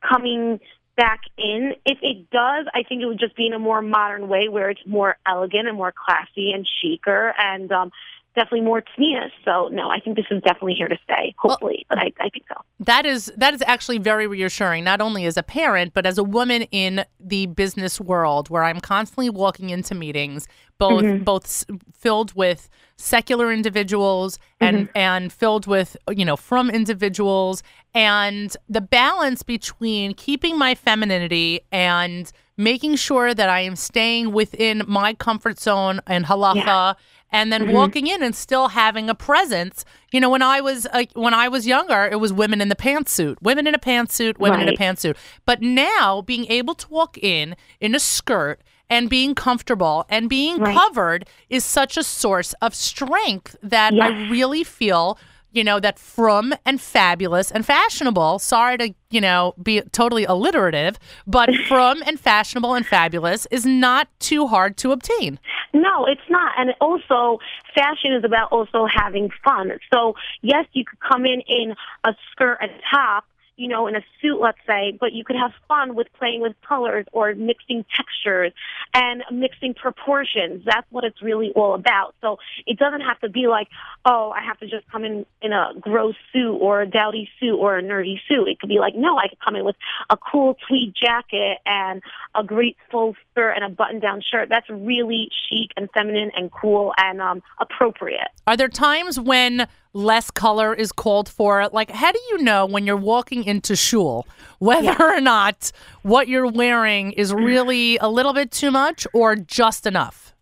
coming 0.00 0.60
back 0.96 1.20
in. 1.36 1.74
If 1.84 1.98
it 2.02 2.30
does, 2.30 2.66
I 2.74 2.82
think 2.82 3.02
it 3.02 3.06
would 3.06 3.20
just 3.20 3.36
be 3.36 3.46
in 3.46 3.52
a 3.52 3.58
more 3.58 3.82
modern 3.82 4.28
way 4.28 4.48
where 4.48 4.70
it's 4.70 4.80
more 4.86 5.16
elegant 5.26 5.68
and 5.68 5.76
more 5.76 5.92
classy 5.92 6.52
and 6.52 6.66
chicer 6.66 7.34
and 7.38 7.70
um, 7.72 7.92
definitely 8.36 8.60
more 8.60 8.82
tznius. 8.82 9.30
So 9.44 9.68
no, 9.72 9.90
I 9.90 9.98
think 9.98 10.16
this 10.16 10.26
is 10.30 10.40
definitely 10.42 10.74
here 10.74 10.86
to 10.88 10.96
stay. 11.02 11.34
Hopefully, 11.38 11.84
but 11.88 11.98
I, 11.98 12.12
I 12.20 12.28
think 12.28 12.44
so. 12.48 12.54
That 12.78 13.04
is 13.06 13.32
that 13.36 13.52
is 13.54 13.62
actually 13.66 13.98
very 13.98 14.26
reassuring, 14.28 14.84
not 14.84 15.00
only 15.00 15.24
as 15.24 15.36
a 15.36 15.42
parent, 15.42 15.92
but 15.94 16.06
as 16.06 16.18
a 16.18 16.22
woman 16.24 16.62
in 16.70 17.04
the 17.18 17.46
business 17.46 18.00
world, 18.00 18.48
where 18.50 18.62
I'm 18.62 18.80
constantly 18.80 19.30
walking 19.30 19.70
into 19.70 19.94
meetings, 19.94 20.46
both 20.78 21.02
Mm-hmm. 21.04 21.24
both 21.24 21.64
filled 21.92 22.34
with 22.34 22.68
secular 22.96 23.52
individuals 23.52 24.38
and 24.60 24.76
Mm-hmm. 24.76 24.98
and 24.98 25.32
filled 25.32 25.66
with 25.66 25.96
you 26.10 26.24
know 26.24 26.36
frum 26.36 26.70
individuals, 26.70 27.62
and 27.94 28.56
the 28.68 28.80
balance 28.80 29.42
between 29.42 30.14
keeping 30.14 30.58
my 30.58 30.74
femininity 30.74 31.60
and 31.72 32.30
making 32.56 32.96
sure 32.96 33.34
that 33.34 33.48
I 33.48 33.60
am 33.60 33.76
staying 33.76 34.32
within 34.32 34.82
my 34.86 35.14
comfort 35.14 35.58
zone 35.60 36.00
and 36.06 36.24
halacha 36.26 36.96
and 37.32 37.52
then 37.52 37.72
walking 37.72 38.06
in 38.06 38.22
and 38.22 38.34
still 38.34 38.68
having 38.68 39.10
a 39.10 39.14
presence. 39.14 39.84
You 40.12 40.20
know, 40.20 40.30
when 40.30 40.42
I 40.42 40.60
was 40.60 40.86
uh, 40.92 41.04
when 41.14 41.34
I 41.34 41.48
was 41.48 41.66
younger, 41.66 42.08
it 42.10 42.20
was 42.20 42.32
women 42.32 42.60
in 42.60 42.68
the 42.68 42.76
pantsuit, 42.76 43.36
women 43.42 43.66
in 43.66 43.74
a 43.74 43.78
pantsuit, 43.78 44.38
women 44.38 44.60
in 44.60 44.68
a 44.68 44.72
pantsuit. 44.76 45.16
But 45.44 45.60
now, 45.60 46.22
being 46.22 46.46
able 46.50 46.74
to 46.76 46.88
walk 46.88 47.18
in 47.18 47.56
in 47.80 47.94
a 47.94 48.00
skirt 48.00 48.60
and 48.88 49.10
being 49.10 49.34
comfortable 49.34 50.06
and 50.08 50.30
being 50.30 50.58
Right. 50.58 50.72
covered 50.74 51.26
is 51.50 51.64
such 51.64 51.96
a 51.96 52.04
source 52.04 52.52
of 52.62 52.74
strength 52.74 53.56
that 53.62 53.92
I 53.92 54.28
really 54.30 54.62
feel. 54.64 55.18
You 55.56 55.64
know 55.64 55.80
that 55.80 55.98
frum 55.98 56.54
and 56.66 56.78
fabulous 56.78 57.50
and 57.50 57.64
fashionable. 57.64 58.40
Sorry 58.40 58.76
to 58.76 58.94
you 59.08 59.22
know 59.22 59.54
be 59.62 59.80
totally 59.90 60.26
alliterative, 60.26 60.98
but 61.26 61.48
frum 61.68 62.02
and 62.04 62.20
fashionable 62.20 62.74
and 62.74 62.84
fabulous 62.84 63.46
is 63.50 63.64
not 63.64 64.08
too 64.20 64.46
hard 64.48 64.76
to 64.76 64.92
obtain. 64.92 65.40
No, 65.72 66.04
it's 66.04 66.28
not. 66.28 66.52
And 66.58 66.74
also, 66.80 67.38
fashion 67.74 68.12
is 68.12 68.22
about 68.22 68.52
also 68.52 68.86
having 68.86 69.30
fun. 69.42 69.72
So, 69.92 70.14
yes, 70.42 70.66
you 70.72 70.84
could 70.84 71.00
come 71.00 71.24
in 71.24 71.42
in 71.46 71.74
a 72.04 72.14
skirt 72.32 72.58
and 72.60 72.70
top, 72.92 73.24
you 73.56 73.68
know, 73.68 73.86
in 73.86 73.96
a 73.96 74.04
suit, 74.20 74.40
let's 74.40 74.58
say, 74.66 74.96
but 74.98 75.12
you 75.12 75.24
could 75.24 75.36
have 75.36 75.52
fun 75.68 75.94
with 75.94 76.06
playing 76.18 76.40
with 76.40 76.54
colors 76.66 77.06
or 77.12 77.34
mixing 77.34 77.84
textures 77.94 78.52
and 78.94 79.22
mixing 79.30 79.74
proportions. 79.74 80.62
That's 80.64 80.86
what 80.90 81.04
it's 81.04 81.22
really 81.22 81.52
all 81.54 81.74
about. 81.74 82.14
So, 82.20 82.38
it 82.66 82.78
doesn't 82.78 83.00
have 83.00 83.20
to 83.20 83.28
be 83.28 83.46
like, 83.46 83.68
oh, 84.04 84.32
I 84.36 84.42
have 84.44 84.58
to 84.60 84.66
just 84.66 84.90
come 84.90 85.04
in 85.04 85.26
in 85.42 85.52
a 85.52 85.72
gross 85.80 86.14
suit 86.32 86.56
or 86.56 86.82
a 86.82 86.86
dowdy 86.86 87.28
suit 87.40 87.56
or 87.56 87.78
a 87.78 87.82
nerdy 87.82 88.16
suit. 88.28 88.48
It 88.48 88.60
could 88.60 88.68
be 88.68 88.78
like, 88.78 88.94
no, 88.94 89.18
I 89.18 89.28
could 89.28 89.40
come 89.40 89.56
in 89.56 89.64
with 89.64 89.76
a 90.10 90.16
cool 90.16 90.56
tweed 90.66 90.94
jacket 90.94 91.58
and 91.64 92.02
a 92.34 92.44
great 92.44 92.76
full 92.90 93.14
skirt 93.30 93.52
and 93.52 93.64
a 93.64 93.68
button 93.68 94.00
down 94.00 94.22
shirt. 94.22 94.48
That's 94.48 94.68
really 94.68 95.28
chic 95.48 95.70
and 95.76 95.88
feminine 95.92 96.30
and 96.36 96.50
cool 96.50 96.92
and 96.98 97.20
um, 97.20 97.42
appropriate. 97.58 98.28
Are 98.46 98.56
there 98.56 98.68
times 98.68 99.18
when 99.18 99.66
less 99.96 100.30
color 100.30 100.74
is 100.74 100.92
called 100.92 101.28
for? 101.28 101.68
Like, 101.72 101.90
how 101.90 102.12
do 102.12 102.20
you 102.30 102.38
know 102.42 102.66
when 102.66 102.86
you're 102.86 102.96
walking 102.96 103.44
into 103.44 103.74
shul 103.74 104.26
whether 104.58 104.94
or 105.00 105.20
not 105.20 105.72
what 106.02 106.28
you're 106.28 106.50
wearing 106.50 107.12
is 107.12 107.32
really 107.32 107.96
a 107.98 108.08
little 108.08 108.32
bit 108.32 108.50
too 108.50 108.70
much 108.70 109.06
or 109.12 109.34
just 109.36 109.86
enough? 109.86 110.34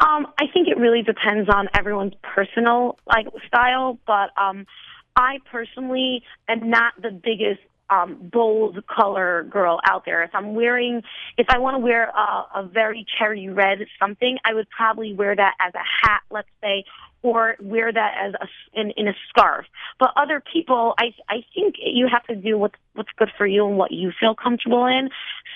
Um, 0.00 0.26
I 0.38 0.46
think 0.52 0.68
it 0.68 0.78
really 0.78 1.02
depends 1.02 1.50
on 1.50 1.68
everyone's 1.74 2.14
personal 2.22 2.98
like 3.06 3.26
style, 3.46 3.98
but 4.06 4.30
um, 4.40 4.66
I 5.14 5.38
personally 5.50 6.22
am 6.48 6.70
not 6.70 6.94
the 7.00 7.10
biggest 7.10 7.60
um, 7.90 8.16
bold 8.32 8.86
color 8.86 9.42
girl 9.50 9.80
out 9.84 10.04
there. 10.06 10.22
If 10.22 10.30
I'm 10.32 10.54
wearing, 10.54 11.02
if 11.36 11.46
I 11.50 11.58
want 11.58 11.74
to 11.74 11.78
wear 11.80 12.08
a, 12.08 12.60
a 12.60 12.70
very 12.72 13.04
cherry 13.18 13.48
red 13.48 13.80
something, 13.98 14.38
I 14.44 14.54
would 14.54 14.70
probably 14.70 15.12
wear 15.12 15.34
that 15.36 15.54
as 15.60 15.74
a 15.74 16.06
hat, 16.06 16.22
let's 16.30 16.48
say, 16.62 16.84
or 17.22 17.56
wear 17.60 17.92
that 17.92 18.14
as 18.18 18.34
a 18.34 18.80
in, 18.80 18.90
in 18.96 19.08
a 19.08 19.14
scarf. 19.28 19.66
But 19.98 20.10
other 20.16 20.42
people, 20.52 20.94
I 20.98 21.14
I 21.28 21.44
think 21.54 21.76
you 21.78 22.08
have 22.10 22.24
to 22.26 22.36
do 22.36 22.58
what's 22.58 22.76
what's 22.94 23.10
good 23.16 23.30
for 23.36 23.46
you 23.46 23.66
and 23.66 23.76
what 23.76 23.92
you 23.92 24.12
feel 24.18 24.34
comfortable 24.34 24.86
in. 24.86 25.10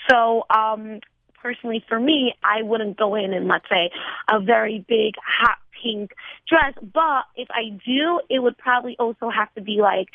So 0.09 0.45
um, 0.49 0.99
personally 1.41 1.83
for 1.87 1.99
me, 1.99 2.33
I 2.43 2.63
wouldn't 2.63 2.97
go 2.97 3.15
in 3.15 3.33
in, 3.33 3.47
let's 3.47 3.69
say, 3.69 3.91
a 4.29 4.39
very 4.39 4.83
big 4.87 5.13
hot 5.23 5.57
pink 5.81 6.11
dress. 6.47 6.73
But 6.81 7.25
if 7.35 7.47
I 7.51 7.77
do, 7.85 8.19
it 8.29 8.39
would 8.39 8.57
probably 8.57 8.95
also 8.97 9.29
have 9.29 9.53
to 9.55 9.61
be 9.61 9.77
like 9.81 10.09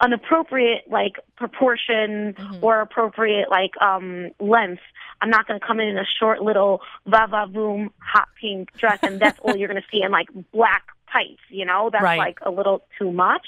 an 0.00 0.12
appropriate 0.12 0.84
like 0.90 1.16
proportion 1.36 2.34
or 2.60 2.80
appropriate 2.80 3.48
like 3.50 3.70
um 3.80 4.30
length. 4.40 4.82
I'm 5.20 5.30
not 5.30 5.46
going 5.46 5.58
to 5.58 5.64
come 5.66 5.80
in 5.80 5.88
in 5.88 5.96
a 5.98 6.04
short 6.18 6.42
little 6.42 6.80
va 7.06 7.26
va 7.30 7.46
voom 7.50 7.90
hot 7.98 8.28
pink 8.40 8.70
dress 8.76 8.98
and 9.02 9.20
that's 9.20 9.38
all 9.42 9.56
you're 9.56 9.68
going 9.68 9.80
to 9.80 9.88
see 9.90 10.02
in 10.02 10.10
like 10.10 10.28
black 10.52 10.82
tights, 11.12 11.40
you 11.48 11.64
know? 11.64 11.90
That's 11.92 12.02
Right. 12.02 12.18
like 12.18 12.38
a 12.42 12.50
little 12.50 12.82
too 12.98 13.12
much. 13.12 13.46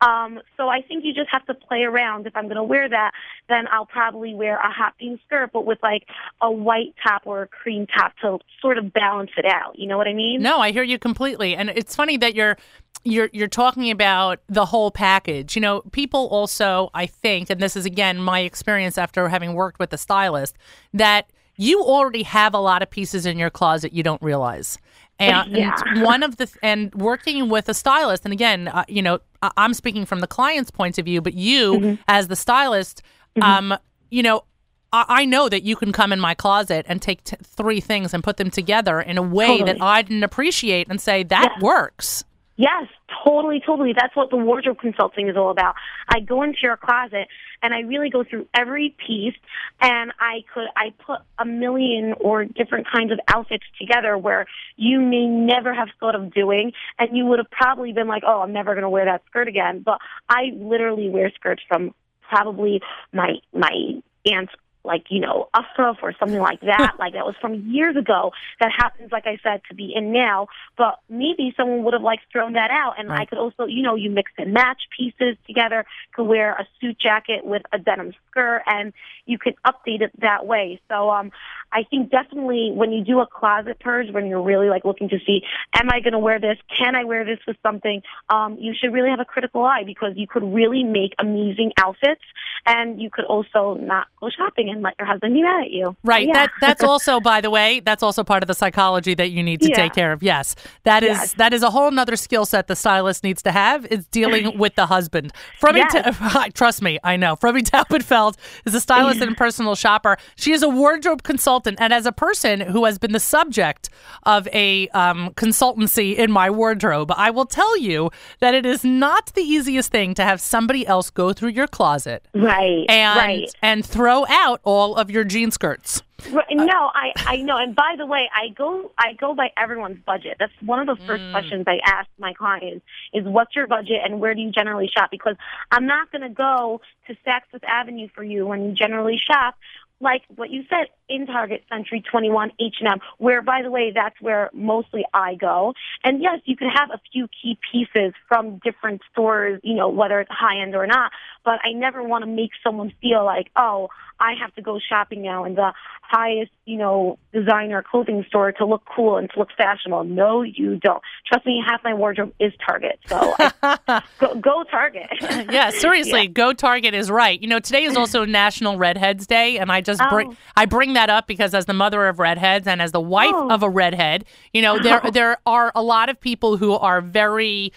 Um, 0.00 0.40
so 0.56 0.68
I 0.68 0.82
think 0.82 1.04
you 1.04 1.14
just 1.14 1.30
have 1.30 1.46
to 1.46 1.54
play 1.54 1.82
around. 1.82 2.26
If 2.26 2.36
I'm 2.36 2.44
going 2.44 2.56
to 2.56 2.62
wear 2.62 2.88
that, 2.88 3.12
then 3.48 3.66
I'll 3.70 3.86
probably 3.86 4.34
wear 4.34 4.56
a 4.56 4.70
hot 4.70 4.94
pink 4.98 5.20
skirt, 5.26 5.50
but 5.52 5.64
with 5.64 5.78
like 5.82 6.02
a 6.40 6.50
white 6.50 6.94
top 7.02 7.22
or 7.24 7.42
a 7.42 7.48
cream 7.48 7.86
top 7.86 8.12
to 8.22 8.38
sort 8.60 8.78
of 8.78 8.92
balance 8.92 9.30
it 9.36 9.46
out. 9.46 9.78
You 9.78 9.86
know 9.86 9.96
what 9.96 10.06
I 10.06 10.12
mean? 10.12 10.42
No, 10.42 10.58
I 10.58 10.72
hear 10.72 10.82
you 10.82 10.98
completely. 10.98 11.56
And 11.56 11.70
it's 11.70 11.96
funny 11.96 12.16
that 12.18 12.34
you're 12.34 12.56
you're 13.04 13.30
you're 13.32 13.48
talking 13.48 13.90
about 13.90 14.40
the 14.48 14.66
whole 14.66 14.90
package. 14.90 15.56
You 15.56 15.62
know, 15.62 15.80
people 15.92 16.26
also, 16.28 16.90
I 16.92 17.06
think, 17.06 17.48
and 17.50 17.60
this 17.60 17.76
is 17.76 17.86
again 17.86 18.20
my 18.20 18.40
experience 18.40 18.98
after 18.98 19.28
having 19.28 19.54
worked 19.54 19.78
with 19.78 19.92
a 19.92 19.98
stylist, 19.98 20.56
that 20.92 21.30
you 21.56 21.82
already 21.82 22.22
have 22.24 22.52
a 22.52 22.58
lot 22.58 22.82
of 22.82 22.90
pieces 22.90 23.24
in 23.24 23.38
your 23.38 23.50
closet 23.50 23.92
you 23.92 24.02
don't 24.02 24.20
realize. 24.20 24.78
And, 25.18 25.50
Yeah. 25.56 25.74
one 26.02 26.22
of 26.22 26.36
the 26.36 26.46
and 26.62 26.94
working 26.94 27.48
with 27.48 27.68
a 27.68 27.74
stylist, 27.74 28.24
and 28.24 28.32
again, 28.32 28.68
uh, 28.68 28.84
you 28.88 29.00
know, 29.00 29.20
I- 29.42 29.50
I'm 29.56 29.72
speaking 29.72 30.04
from 30.04 30.20
the 30.20 30.26
client's 30.26 30.70
point 30.70 30.98
of 30.98 31.04
view, 31.06 31.20
but 31.22 31.34
you 31.34 31.72
Mm-hmm. 31.74 31.94
as 32.08 32.28
the 32.28 32.36
stylist, 32.36 33.02
um, 33.40 33.74
you 34.10 34.22
know, 34.22 34.44
I 34.92 35.04
I 35.08 35.24
know 35.24 35.48
that 35.48 35.62
you 35.62 35.74
can 35.76 35.90
come 35.92 36.12
in 36.12 36.20
my 36.20 36.34
closet 36.34 36.84
and 36.88 37.00
take 37.00 37.24
t- 37.24 37.36
three 37.42 37.80
things 37.80 38.12
and 38.14 38.22
put 38.22 38.36
them 38.36 38.50
together 38.50 39.00
in 39.00 39.16
a 39.18 39.22
way 39.22 39.62
that 39.62 39.80
I 39.80 40.02
didn't 40.02 40.22
appreciate 40.22 40.86
and 40.88 41.00
say 41.00 41.22
that 41.24 41.52
Yes. 41.54 41.62
works. 41.62 42.24
Yes, 42.56 42.86
totally, 43.24 43.60
totally. 43.64 43.92
That's 43.92 44.16
what 44.16 44.30
the 44.30 44.36
wardrobe 44.36 44.78
consulting 44.80 45.28
is 45.28 45.36
all 45.36 45.50
about. 45.50 45.74
I 46.08 46.20
go 46.20 46.42
into 46.42 46.58
your 46.62 46.78
closet 46.78 47.28
and 47.62 47.74
I 47.74 47.80
really 47.80 48.08
go 48.08 48.24
through 48.24 48.48
every 48.54 48.96
piece 49.06 49.34
and 49.80 50.12
I 50.18 50.42
could 50.52 50.68
I 50.74 50.94
put 51.04 51.20
a 51.38 51.44
million 51.44 52.14
or 52.18 52.46
different 52.46 52.86
kinds 52.90 53.12
of 53.12 53.20
outfits 53.28 53.64
together 53.78 54.16
where 54.16 54.46
you 54.76 55.00
may 55.00 55.26
never 55.26 55.74
have 55.74 55.88
thought 56.00 56.14
of 56.14 56.32
doing 56.32 56.72
and 56.98 57.14
you 57.14 57.26
would 57.26 57.38
have 57.38 57.50
probably 57.50 57.92
been 57.92 58.08
like, 58.08 58.22
"Oh, 58.26 58.40
I'm 58.40 58.54
never 58.54 58.72
going 58.72 58.84
to 58.84 58.90
wear 58.90 59.04
that 59.04 59.22
skirt 59.28 59.48
again." 59.48 59.82
But 59.84 59.98
I 60.28 60.52
literally 60.54 61.10
wear 61.10 61.30
skirts 61.34 61.62
from 61.68 61.94
probably 62.22 62.80
my 63.12 63.34
my 63.52 64.00
aunt's 64.24 64.52
like 64.86 65.06
you 65.10 65.20
know 65.20 65.48
afro 65.54 65.96
or 66.02 66.12
something 66.18 66.38
like 66.38 66.60
that. 66.62 66.94
Like 66.98 67.12
that 67.12 67.26
was 67.26 67.34
from 67.40 67.54
years 67.68 67.96
ago. 67.96 68.32
That 68.60 68.72
happens 68.76 69.12
like 69.12 69.26
i 69.26 69.38
said 69.42 69.60
to 69.68 69.74
be 69.74 69.92
in 69.94 70.12
now. 70.12 70.48
But 70.76 70.98
maybe 71.08 71.52
someone 71.56 71.84
would 71.84 71.94
have 71.94 72.02
like 72.02 72.20
thrown 72.32 72.54
that 72.54 72.70
out. 72.70 72.94
And 72.98 73.12
i 73.12 73.24
could 73.24 73.38
also 73.38 73.66
you 73.66 73.82
know 73.82 73.94
you 73.94 74.10
mix 74.10 74.32
and 74.38 74.52
match 74.52 74.82
pieces 74.96 75.36
together 75.46 75.84
could 76.14 76.24
wear 76.24 76.52
a 76.52 76.66
suit 76.80 76.98
jacket 76.98 77.44
with 77.44 77.62
a 77.72 77.78
denim 77.78 78.12
skirt 78.30 78.62
and 78.66 78.92
you 79.26 79.38
can 79.38 79.54
update 79.66 80.00
it 80.00 80.12
that 80.20 80.46
way. 80.46 80.80
So 80.88 81.10
um 81.10 81.32
i 81.72 81.82
think 81.84 82.10
definitely 82.10 82.70
when 82.74 82.92
you 82.92 83.02
do 83.04 83.20
a 83.20 83.26
closet 83.26 83.78
purge 83.80 84.10
when 84.12 84.26
you're 84.26 84.42
really 84.42 84.68
like 84.68 84.84
looking 84.84 85.08
to 85.08 85.18
see 85.26 85.42
am 85.74 85.88
i 85.90 86.00
going 86.00 86.12
to 86.12 86.18
wear 86.18 86.38
this 86.40 86.58
can 86.76 86.94
i 86.94 87.04
wear 87.04 87.24
this 87.24 87.38
with 87.46 87.56
something 87.62 88.02
um 88.28 88.56
you 88.58 88.72
should 88.78 88.92
really 88.92 89.10
have 89.10 89.20
a 89.20 89.24
critical 89.24 89.64
eye 89.64 89.82
because 89.84 90.12
you 90.16 90.26
could 90.26 90.42
really 90.44 90.84
make 90.84 91.12
amazing 91.18 91.72
outfits 91.78 92.22
and 92.66 93.00
you 93.00 93.10
could 93.10 93.24
also 93.26 93.74
not 93.80 94.06
go 94.20 94.28
shopping 94.30 94.68
and 94.70 94.82
let 94.82 94.94
your 94.98 95.06
husband 95.06 95.34
be 95.34 95.42
mad 95.42 95.64
at 95.64 95.70
you 95.70 95.96
Right. 96.04 96.26
Yeah. 96.26 96.34
That 96.34 96.50
that's 96.60 96.82
also, 96.84 97.20
by 97.32 97.40
the 97.40 97.50
way, 97.50 97.80
that's 97.80 98.02
also 98.02 98.22
part 98.22 98.42
of 98.42 98.46
the 98.46 98.54
psychology 98.54 99.14
that 99.14 99.30
you 99.30 99.42
need 99.42 99.60
to 99.62 99.68
Yeah. 99.68 99.76
take 99.76 99.92
care 99.94 100.12
of. 100.12 100.22
Yes. 100.22 100.54
That 100.84 101.02
is 101.02 101.08
Yes. 101.18 101.32
that 101.34 101.52
is 101.52 101.62
a 101.62 101.70
whole 101.70 101.90
nother 101.90 102.16
skill 102.16 102.44
set 102.46 102.66
the 102.68 102.76
stylist 102.76 103.24
needs 103.24 103.42
to 103.42 103.50
have 103.52 103.86
is 103.86 104.06
dealing 104.08 104.56
with 104.64 104.74
the 104.76 104.86
husband. 104.86 105.32
Frumee 105.58 105.80
Yes. 105.80 106.16
Ta- 106.18 106.48
trust 106.54 106.80
me, 106.82 106.98
I 107.02 107.16
know. 107.16 107.34
Frumee 107.36 107.62
Taubenfeld 107.62 108.36
is 108.64 108.74
a 108.74 108.80
stylist 108.80 109.20
and 109.20 109.36
personal 109.36 109.74
shopper. 109.74 110.16
She 110.36 110.52
is 110.52 110.62
a 110.62 110.68
wardrobe 110.68 111.22
consultant 111.24 111.65
and 111.66 111.92
as 111.92 112.06
a 112.06 112.12
person 112.12 112.60
who 112.60 112.84
has 112.84 112.98
been 112.98 113.12
the 113.12 113.20
subject 113.20 113.90
of 114.24 114.48
a 114.52 114.88
um, 114.88 115.30
consultancy 115.34 116.16
in 116.16 116.30
my 116.30 116.50
wardrobe, 116.50 117.12
I 117.16 117.30
will 117.30 117.46
tell 117.46 117.76
you 117.78 118.10
that 118.40 118.54
it 118.54 118.64
is 118.66 118.84
not 118.84 119.32
the 119.34 119.42
easiest 119.42 119.90
thing 119.90 120.14
to 120.14 120.22
have 120.22 120.40
somebody 120.40 120.86
else 120.86 121.10
go 121.10 121.32
through 121.32 121.50
your 121.50 121.66
closet 121.66 122.26
right 122.34 122.86
and 122.88 123.18
right 123.18 123.50
and 123.62 123.84
throw 123.84 124.26
out 124.28 124.60
all 124.64 124.96
of 124.96 125.10
your 125.10 125.24
jean 125.24 125.50
skirts. 125.50 126.02
Right, 126.30 126.46
no, 126.50 126.90
I 126.94 127.12
I 127.16 127.36
know. 127.36 127.56
And 127.58 127.74
by 127.76 127.94
the 127.98 128.06
way, 128.06 128.28
I 128.34 128.48
go 128.48 128.90
I 128.98 129.12
go 129.12 129.34
by 129.34 129.50
everyone's 129.56 129.98
budget. 130.04 130.36
That's 130.38 130.52
one 130.64 130.80
of 130.80 130.98
the 130.98 131.04
first 131.04 131.22
questions 131.30 131.64
I 131.66 131.78
ask 131.84 132.08
my 132.18 132.32
clients 132.32 132.84
is 133.12 133.24
what's 133.24 133.54
your 133.54 133.66
budget 133.66 134.00
and 134.02 134.18
where 134.20 134.34
do 134.34 134.40
you 134.40 134.50
generally 134.50 134.88
shop? 134.88 135.10
Because 135.10 135.36
I'm 135.70 135.86
not 135.86 136.10
going 136.10 136.22
to 136.22 136.30
go 136.30 136.80
to 137.06 137.14
Saks 137.26 137.42
Fifth 137.52 137.64
Avenue 137.64 138.08
for 138.14 138.24
you 138.24 138.46
when 138.46 138.64
you 138.64 138.72
generally 138.72 139.18
shop. 139.18 139.56
Like 140.00 140.22
what 140.34 140.50
you 140.50 140.64
said, 140.68 140.88
in 141.08 141.26
Target, 141.26 141.62
Century 141.68 142.02
21, 142.10 142.52
H&M, 142.60 142.98
where, 143.18 143.42
by 143.42 143.62
the 143.62 143.70
way, 143.70 143.92
that's 143.94 144.20
where 144.20 144.50
mostly 144.52 145.04
I 145.14 145.34
go. 145.34 145.74
And 146.04 146.22
yes, 146.22 146.40
you 146.44 146.56
can 146.56 146.68
have 146.68 146.90
a 146.90 147.00
few 147.12 147.28
key 147.28 147.58
pieces 147.72 148.12
from 148.28 148.58
different 148.64 149.02
stores, 149.12 149.60
you 149.62 149.74
know, 149.74 149.88
whether 149.88 150.20
it's 150.20 150.30
high 150.30 150.60
end 150.60 150.74
or 150.74 150.86
not, 150.86 151.12
but 151.44 151.60
I 151.64 151.72
never 151.72 152.02
want 152.02 152.24
to 152.24 152.30
make 152.30 152.50
someone 152.62 152.92
feel 153.00 153.24
like, 153.24 153.50
oh, 153.56 153.88
I 154.18 154.32
have 154.40 154.54
to 154.54 154.62
go 154.62 154.80
shopping 154.80 155.22
now 155.22 155.44
in 155.44 155.54
the 155.54 155.72
highest, 156.00 156.52
you 156.64 156.76
know, 156.76 157.18
designer 157.32 157.82
clothing 157.82 158.24
store 158.28 158.52
to 158.52 158.64
look 158.64 158.82
cool 158.94 159.16
and 159.16 159.28
to 159.30 159.38
look 159.38 159.48
fashionable. 159.56 160.04
No, 160.04 160.42
you 160.42 160.76
don't. 160.76 161.02
Trust 161.26 161.44
me, 161.44 161.62
half 161.66 161.82
my 161.84 161.92
wardrobe 161.92 162.32
is 162.40 162.52
Target. 162.64 162.98
So 163.06 163.34
I, 163.38 164.02
go, 164.18 164.34
go 164.36 164.64
Target. 164.70 165.08
yeah, 165.50 165.70
seriously, 165.70 166.22
yeah. 166.22 166.28
go 166.28 166.52
Target 166.52 166.94
is 166.94 167.10
right. 167.10 167.40
You 167.40 167.48
know, 167.48 167.58
today 167.58 167.84
is 167.84 167.96
also 167.96 168.24
National 168.24 168.78
Redheads 168.78 169.26
Day, 169.26 169.58
and 169.58 169.70
I 169.70 169.80
just 169.80 170.00
oh. 170.00 170.08
bring 170.08 170.36
I 170.56 170.64
bring 170.64 170.94
that 170.96 171.10
up 171.10 171.26
because 171.26 171.54
as 171.54 171.66
the 171.66 171.74
mother 171.74 172.06
of 172.06 172.18
redheads 172.18 172.66
and 172.66 172.82
as 172.82 172.92
the 172.92 173.00
wife 173.00 173.32
oh. 173.34 173.50
of 173.50 173.62
a 173.62 173.70
redhead, 173.70 174.24
you 174.52 174.62
know, 174.62 174.78
there 174.78 175.00
there 175.12 175.38
are 175.46 175.70
a 175.74 175.82
lot 175.82 176.08
of 176.08 176.20
people 176.20 176.56
who 176.56 176.72
are 176.72 177.00
very 177.00 177.72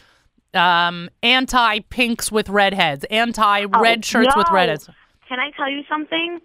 um, 0.53 1.09
anti 1.21 1.79
pinks 1.79 2.31
with 2.31 2.49
redheads, 2.49 3.05
anti 3.05 3.65
red 3.65 3.99
oh, 3.99 4.01
shirts 4.01 4.35
no. 4.35 4.39
with 4.39 4.49
redheads. 4.51 4.89
Can 5.27 5.39
I 5.39 5.51
tell 5.51 5.69
you 5.69 5.83
something? 5.87 6.39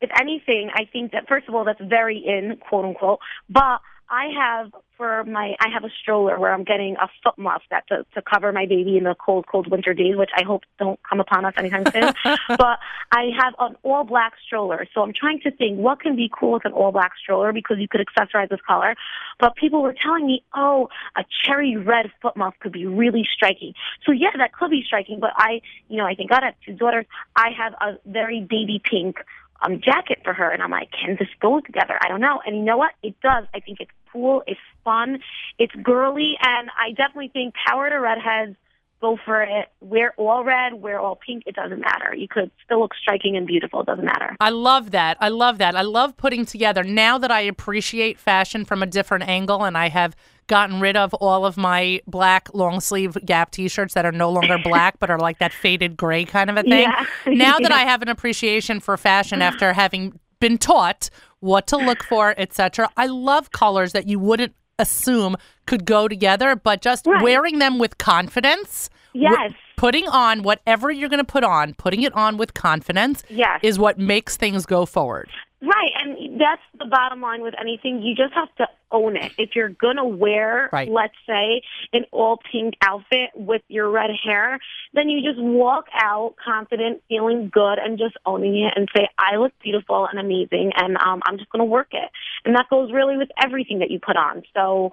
If 0.00 0.10
anything, 0.20 0.70
I 0.74 0.84
think 0.92 1.12
that 1.12 1.28
first 1.28 1.48
of 1.48 1.54
all, 1.54 1.64
that's 1.64 1.80
very 1.80 2.18
in 2.18 2.56
quote 2.68 2.84
unquote. 2.84 3.20
But 3.48 3.80
I 4.14 4.28
have 4.38 4.72
for 4.96 5.24
my 5.24 5.56
I 5.58 5.68
have 5.74 5.82
a 5.82 5.90
stroller 6.00 6.38
where 6.38 6.54
I'm 6.54 6.62
getting 6.62 6.94
a 7.02 7.08
foot 7.24 7.36
muff 7.36 7.62
that 7.70 7.84
to, 7.88 8.06
to 8.14 8.22
cover 8.22 8.52
my 8.52 8.64
baby 8.64 8.96
in 8.96 9.02
the 9.02 9.16
cold, 9.16 9.46
cold 9.50 9.68
winter 9.68 9.92
days, 9.92 10.14
which 10.14 10.30
I 10.36 10.44
hope 10.44 10.62
don't 10.78 11.00
come 11.02 11.18
upon 11.18 11.44
us 11.44 11.54
anytime 11.56 11.84
soon. 11.92 12.14
but 12.48 12.78
I 13.10 13.30
have 13.36 13.54
an 13.58 13.74
all 13.82 14.04
black 14.04 14.34
stroller. 14.46 14.86
So 14.94 15.02
I'm 15.02 15.12
trying 15.12 15.40
to 15.40 15.50
think 15.50 15.80
what 15.80 16.00
can 16.00 16.14
be 16.14 16.30
cool 16.32 16.52
with 16.52 16.64
an 16.64 16.70
all 16.72 16.92
black 16.92 17.12
stroller 17.20 17.52
because 17.52 17.78
you 17.80 17.88
could 17.88 18.06
accessorize 18.06 18.50
this 18.50 18.60
color. 18.64 18.94
But 19.40 19.56
people 19.56 19.82
were 19.82 19.96
telling 20.00 20.26
me, 20.28 20.44
oh, 20.54 20.90
a 21.16 21.24
cherry 21.44 21.76
red 21.76 22.12
foot 22.22 22.36
muff 22.36 22.54
could 22.60 22.72
be 22.72 22.86
really 22.86 23.26
striking. 23.34 23.74
So 24.06 24.12
yeah, 24.12 24.30
that 24.38 24.52
could 24.52 24.70
be 24.70 24.84
striking, 24.86 25.18
but 25.18 25.30
I 25.36 25.60
you 25.88 25.96
know, 25.96 26.06
I 26.06 26.14
think 26.14 26.30
God 26.30 26.44
I 26.44 26.46
have 26.46 26.54
two 26.64 26.74
daughters. 26.74 27.06
I 27.34 27.48
have 27.58 27.72
a 27.80 27.98
very 28.08 28.42
baby 28.42 28.80
pink 28.88 29.16
um, 29.62 29.80
jacket 29.80 30.20
for 30.22 30.32
her. 30.32 30.50
And 30.50 30.62
I'm 30.62 30.70
like, 30.70 30.90
can 30.92 31.16
this 31.18 31.28
go 31.40 31.60
together? 31.60 31.98
I 32.00 32.08
don't 32.08 32.20
know. 32.20 32.40
And 32.46 32.56
you 32.56 32.62
know 32.62 32.76
what? 32.76 32.92
It 33.02 33.14
does. 33.20 33.44
I 33.54 33.60
think 33.60 33.80
it's 33.80 33.90
cool. 34.14 34.42
It's 34.46 34.60
fun. 34.84 35.18
It's 35.58 35.74
girly. 35.82 36.36
And 36.40 36.70
I 36.78 36.90
definitely 36.90 37.28
think 37.28 37.54
power 37.66 37.90
to 37.90 37.96
redheads. 37.96 38.56
Go 39.00 39.18
for 39.22 39.42
it. 39.42 39.68
Wear 39.80 40.14
all 40.16 40.44
red, 40.44 40.74
wear 40.74 40.98
all 40.98 41.16
pink. 41.16 41.42
It 41.44 41.54
doesn't 41.54 41.80
matter. 41.80 42.14
You 42.14 42.26
could 42.26 42.50
still 42.64 42.80
look 42.80 42.94
striking 42.94 43.36
and 43.36 43.46
beautiful. 43.46 43.80
It 43.80 43.86
doesn't 43.86 44.04
matter. 44.04 44.34
I 44.40 44.48
love 44.48 44.92
that. 44.92 45.18
I 45.20 45.28
love 45.28 45.58
that. 45.58 45.76
I 45.76 45.82
love 45.82 46.16
putting 46.16 46.46
together. 46.46 46.82
Now 46.82 47.18
that 47.18 47.30
I 47.30 47.40
appreciate 47.40 48.18
fashion 48.18 48.64
from 48.64 48.82
a 48.82 48.86
different 48.86 49.28
angle 49.28 49.62
and 49.62 49.76
I 49.76 49.90
have 49.90 50.16
gotten 50.46 50.80
rid 50.80 50.96
of 50.96 51.12
all 51.14 51.44
of 51.44 51.58
my 51.58 52.00
black 52.06 52.48
long 52.54 52.80
sleeve 52.80 53.18
Gap 53.26 53.50
t-shirts 53.50 53.92
that 53.92 54.06
are 54.06 54.12
no 54.12 54.30
longer 54.30 54.58
black 54.64 54.98
but 54.98 55.10
are 55.10 55.18
like 55.18 55.38
that 55.38 55.52
faded 55.52 55.98
gray 55.98 56.24
kind 56.24 56.48
of 56.48 56.56
a 56.56 56.62
thing. 56.62 56.88
Yeah. 56.88 57.06
now 57.26 57.58
that 57.58 57.72
I 57.80 57.80
have 57.80 58.00
an 58.00 58.08
appreciation 58.08 58.80
for 58.80 58.96
fashion 58.96 59.42
after 59.42 59.74
having 59.74 60.18
been 60.40 60.56
taught 60.58 61.10
what 61.44 61.66
to 61.68 61.76
look 61.76 62.02
for, 62.02 62.34
etc. 62.38 62.88
I 62.96 63.06
love 63.06 63.52
colors 63.52 63.92
that 63.92 64.08
you 64.08 64.18
wouldn't 64.18 64.54
assume 64.78 65.36
could 65.66 65.84
go 65.84 66.08
together, 66.08 66.56
but 66.56 66.80
just 66.80 67.06
right. 67.06 67.22
wearing 67.22 67.58
them 67.58 67.78
with 67.78 67.98
confidence. 67.98 68.90
Yes. 69.16 69.52
putting 69.76 70.08
on 70.08 70.42
whatever 70.42 70.90
you're 70.90 71.08
going 71.08 71.24
to 71.24 71.24
put 71.24 71.44
on, 71.44 71.74
putting 71.74 72.02
it 72.02 72.12
on 72.14 72.36
with 72.36 72.52
confidence 72.52 73.22
yes. 73.28 73.60
is 73.62 73.78
what 73.78 73.96
makes 73.96 74.36
things 74.36 74.66
go 74.66 74.86
forward. 74.86 75.30
Right, 75.64 75.90
and 75.98 76.40
that's 76.40 76.60
the 76.78 76.84
bottom 76.84 77.20
line 77.20 77.40
with 77.40 77.54
anything. 77.58 78.02
You 78.02 78.14
just 78.14 78.34
have 78.34 78.54
to 78.56 78.68
own 78.90 79.16
it. 79.16 79.32
If 79.38 79.50
you're 79.54 79.70
gonna 79.70 80.04
wear, 80.04 80.68
right. 80.72 80.88
let's 80.88 81.14
say, 81.26 81.62
an 81.92 82.04
all 82.12 82.38
pink 82.52 82.74
outfit 82.82 83.30
with 83.34 83.62
your 83.68 83.88
red 83.90 84.10
hair, 84.24 84.58
then 84.92 85.08
you 85.08 85.22
just 85.22 85.40
walk 85.40 85.86
out 85.94 86.34
confident, 86.44 87.02
feeling 87.08 87.50
good, 87.52 87.78
and 87.78 87.98
just 87.98 88.16
owning 88.26 88.64
it 88.64 88.74
and 88.76 88.88
say, 88.94 89.08
"I 89.18 89.36
look 89.36 89.52
beautiful 89.62 90.06
and 90.06 90.18
amazing," 90.18 90.72
and 90.76 90.96
um, 90.98 91.22
I'm 91.24 91.38
just 91.38 91.50
gonna 91.50 91.64
work 91.64 91.88
it. 91.92 92.10
And 92.44 92.54
that 92.56 92.68
goes 92.68 92.92
really 92.92 93.16
with 93.16 93.30
everything 93.42 93.78
that 93.78 93.90
you 93.90 94.00
put 94.00 94.16
on. 94.16 94.42
So 94.54 94.92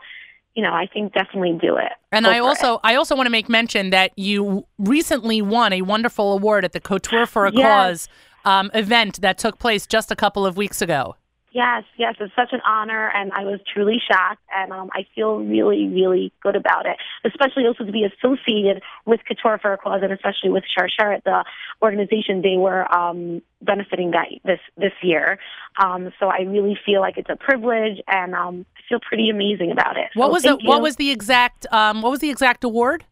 you 0.56 0.64
know, 0.64 0.74
I 0.74 0.86
think 0.86 1.14
definitely 1.14 1.58
do 1.62 1.78
it. 1.78 1.94
And 2.12 2.26
Go 2.26 2.32
I 2.32 2.40
also 2.40 2.76
it. 2.76 2.82
I 2.84 2.96
also 2.96 3.16
want 3.16 3.28
to 3.28 3.32
make 3.32 3.48
mention 3.48 3.92
that 3.92 4.12
you 4.18 4.66
recently 4.78 5.42
won 5.42 5.72
a 5.74 5.82
wonderful 5.82 6.34
award 6.34 6.66
at 6.66 6.74
the 6.74 6.82
Couture 6.82 7.26
for 7.26 7.46
a 7.46 7.52
yes. 7.54 7.64
Cause 7.64 8.10
um, 8.46 8.72
event 8.74 9.22
that 9.22 9.38
took 9.38 9.60
place 9.60 9.86
just 9.86 10.12
a 10.12 10.16
couple 10.16 10.46
of 10.46 10.58
weeks 10.58 10.82
ago. 10.82 11.16
Yes, 11.54 11.84
yes, 11.98 12.16
it's 12.22 12.34
such 12.34 12.54
an 12.54 12.62
honor, 12.66 13.12
and 13.14 13.34
I 13.34 13.44
was 13.44 13.60
truly 13.74 13.98
shocked, 14.10 14.42
and 14.56 14.72
um, 14.72 14.90
I 14.94 15.06
feel 15.14 15.40
really, 15.40 15.90
really 15.90 16.32
good 16.42 16.56
about 16.56 16.86
it. 16.86 16.96
Especially 17.26 17.66
also 17.68 17.84
to 17.84 17.92
be 17.92 18.06
associated 18.06 18.82
with 19.06 19.20
Couture 19.28 19.60
for 19.62 19.74
a 19.74 19.78
Cause, 19.78 20.00
and 20.02 20.14
especially 20.14 20.50
with 20.50 20.64
Sharsheret, 20.64 21.24
the 21.26 21.44
organization 21.82 22.42
they 22.42 22.56
were 22.56 22.90
um, 22.96 23.42
benefiting 23.62 24.12
that 24.12 24.28
this 24.46 24.60
this 24.78 24.94
year. 25.04 25.40
Um, 25.78 26.14
so 26.22 26.28
I 26.28 26.44
really 26.44 26.80
feel 26.86 27.02
like 27.02 27.18
it's 27.18 27.30
a 27.30 27.36
privilege, 27.36 28.02
and 28.08 28.34
um, 28.34 28.66
I 28.78 28.82
feel 28.88 29.00
pretty 29.02 29.30
amazing 29.30 29.72
about 29.72 29.98
it. 29.98 30.08
What 30.14 30.28
so 30.28 30.32
was 30.32 30.44
the, 30.44 30.58
you. 30.62 30.70
what 30.70 30.82
was 30.82 30.96
the 30.96 31.12
exact 31.12 31.68
um, 31.74 32.02
what 32.02 32.12
was 32.12 32.22
the 32.22 32.30
exact 32.30 32.64
award? 32.64 33.04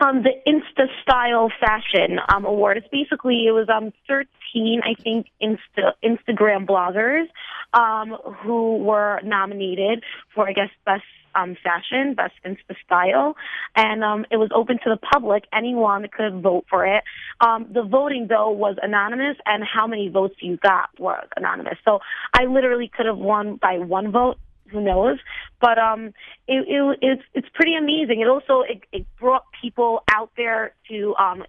um, 0.00 0.22
the 0.22 0.32
Insta 0.46 0.86
Style 1.02 1.50
Fashion 1.60 2.18
um, 2.34 2.44
Award. 2.44 2.78
It's 2.78 2.88
basically 2.88 3.46
it 3.46 3.52
was 3.52 3.68
um 3.68 3.92
13, 4.08 4.26
I 4.54 4.94
think, 5.02 5.26
Insta 5.42 5.92
Instagram 6.02 6.66
bloggers 6.66 7.26
um, 7.72 8.16
who 8.42 8.78
were 8.78 9.20
nominated 9.24 10.02
for 10.34 10.48
I 10.48 10.52
guess 10.52 10.70
best 10.84 11.04
um, 11.34 11.56
fashion, 11.62 12.14
best 12.14 12.34
Insta 12.44 12.76
style, 12.84 13.36
and 13.74 14.04
um, 14.04 14.24
it 14.30 14.36
was 14.36 14.50
open 14.54 14.78
to 14.84 14.90
the 14.90 14.96
public. 14.96 15.44
Anyone 15.52 16.06
could 16.16 16.40
vote 16.40 16.64
for 16.70 16.86
it. 16.86 17.02
Um, 17.40 17.66
the 17.72 17.82
voting 17.82 18.26
though 18.28 18.50
was 18.50 18.76
anonymous, 18.82 19.36
and 19.46 19.64
how 19.64 19.86
many 19.86 20.08
votes 20.08 20.36
you 20.40 20.56
got 20.58 20.90
was 20.98 21.26
anonymous. 21.36 21.78
So 21.84 22.00
I 22.32 22.44
literally 22.44 22.90
could 22.94 23.06
have 23.06 23.18
won 23.18 23.56
by 23.56 23.78
one 23.78 24.12
vote 24.12 24.38
who 24.70 24.80
knows? 24.80 25.18
But 25.60 25.78
um, 25.78 26.08
it, 26.48 26.66
it 26.68 26.98
it's 27.02 27.22
it's 27.34 27.48
pretty 27.54 27.76
amazing. 27.76 28.20
It 28.20 28.28
also 28.28 28.62
it, 28.62 28.82
it 28.92 29.06
brought 29.18 29.44
people 29.60 30.02
out 30.10 30.30
there 30.36 30.74
to 30.88 31.14
um 31.16 31.44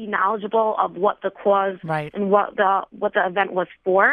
be 0.00 0.06
knowledgeable 0.06 0.74
of 0.78 0.96
what 0.96 1.18
the 1.22 1.30
cause 1.30 1.78
right. 1.84 2.12
and 2.14 2.30
what 2.30 2.56
the 2.56 2.82
what 2.90 3.14
the 3.14 3.26
event 3.26 3.52
was 3.52 3.68
for. 3.84 4.04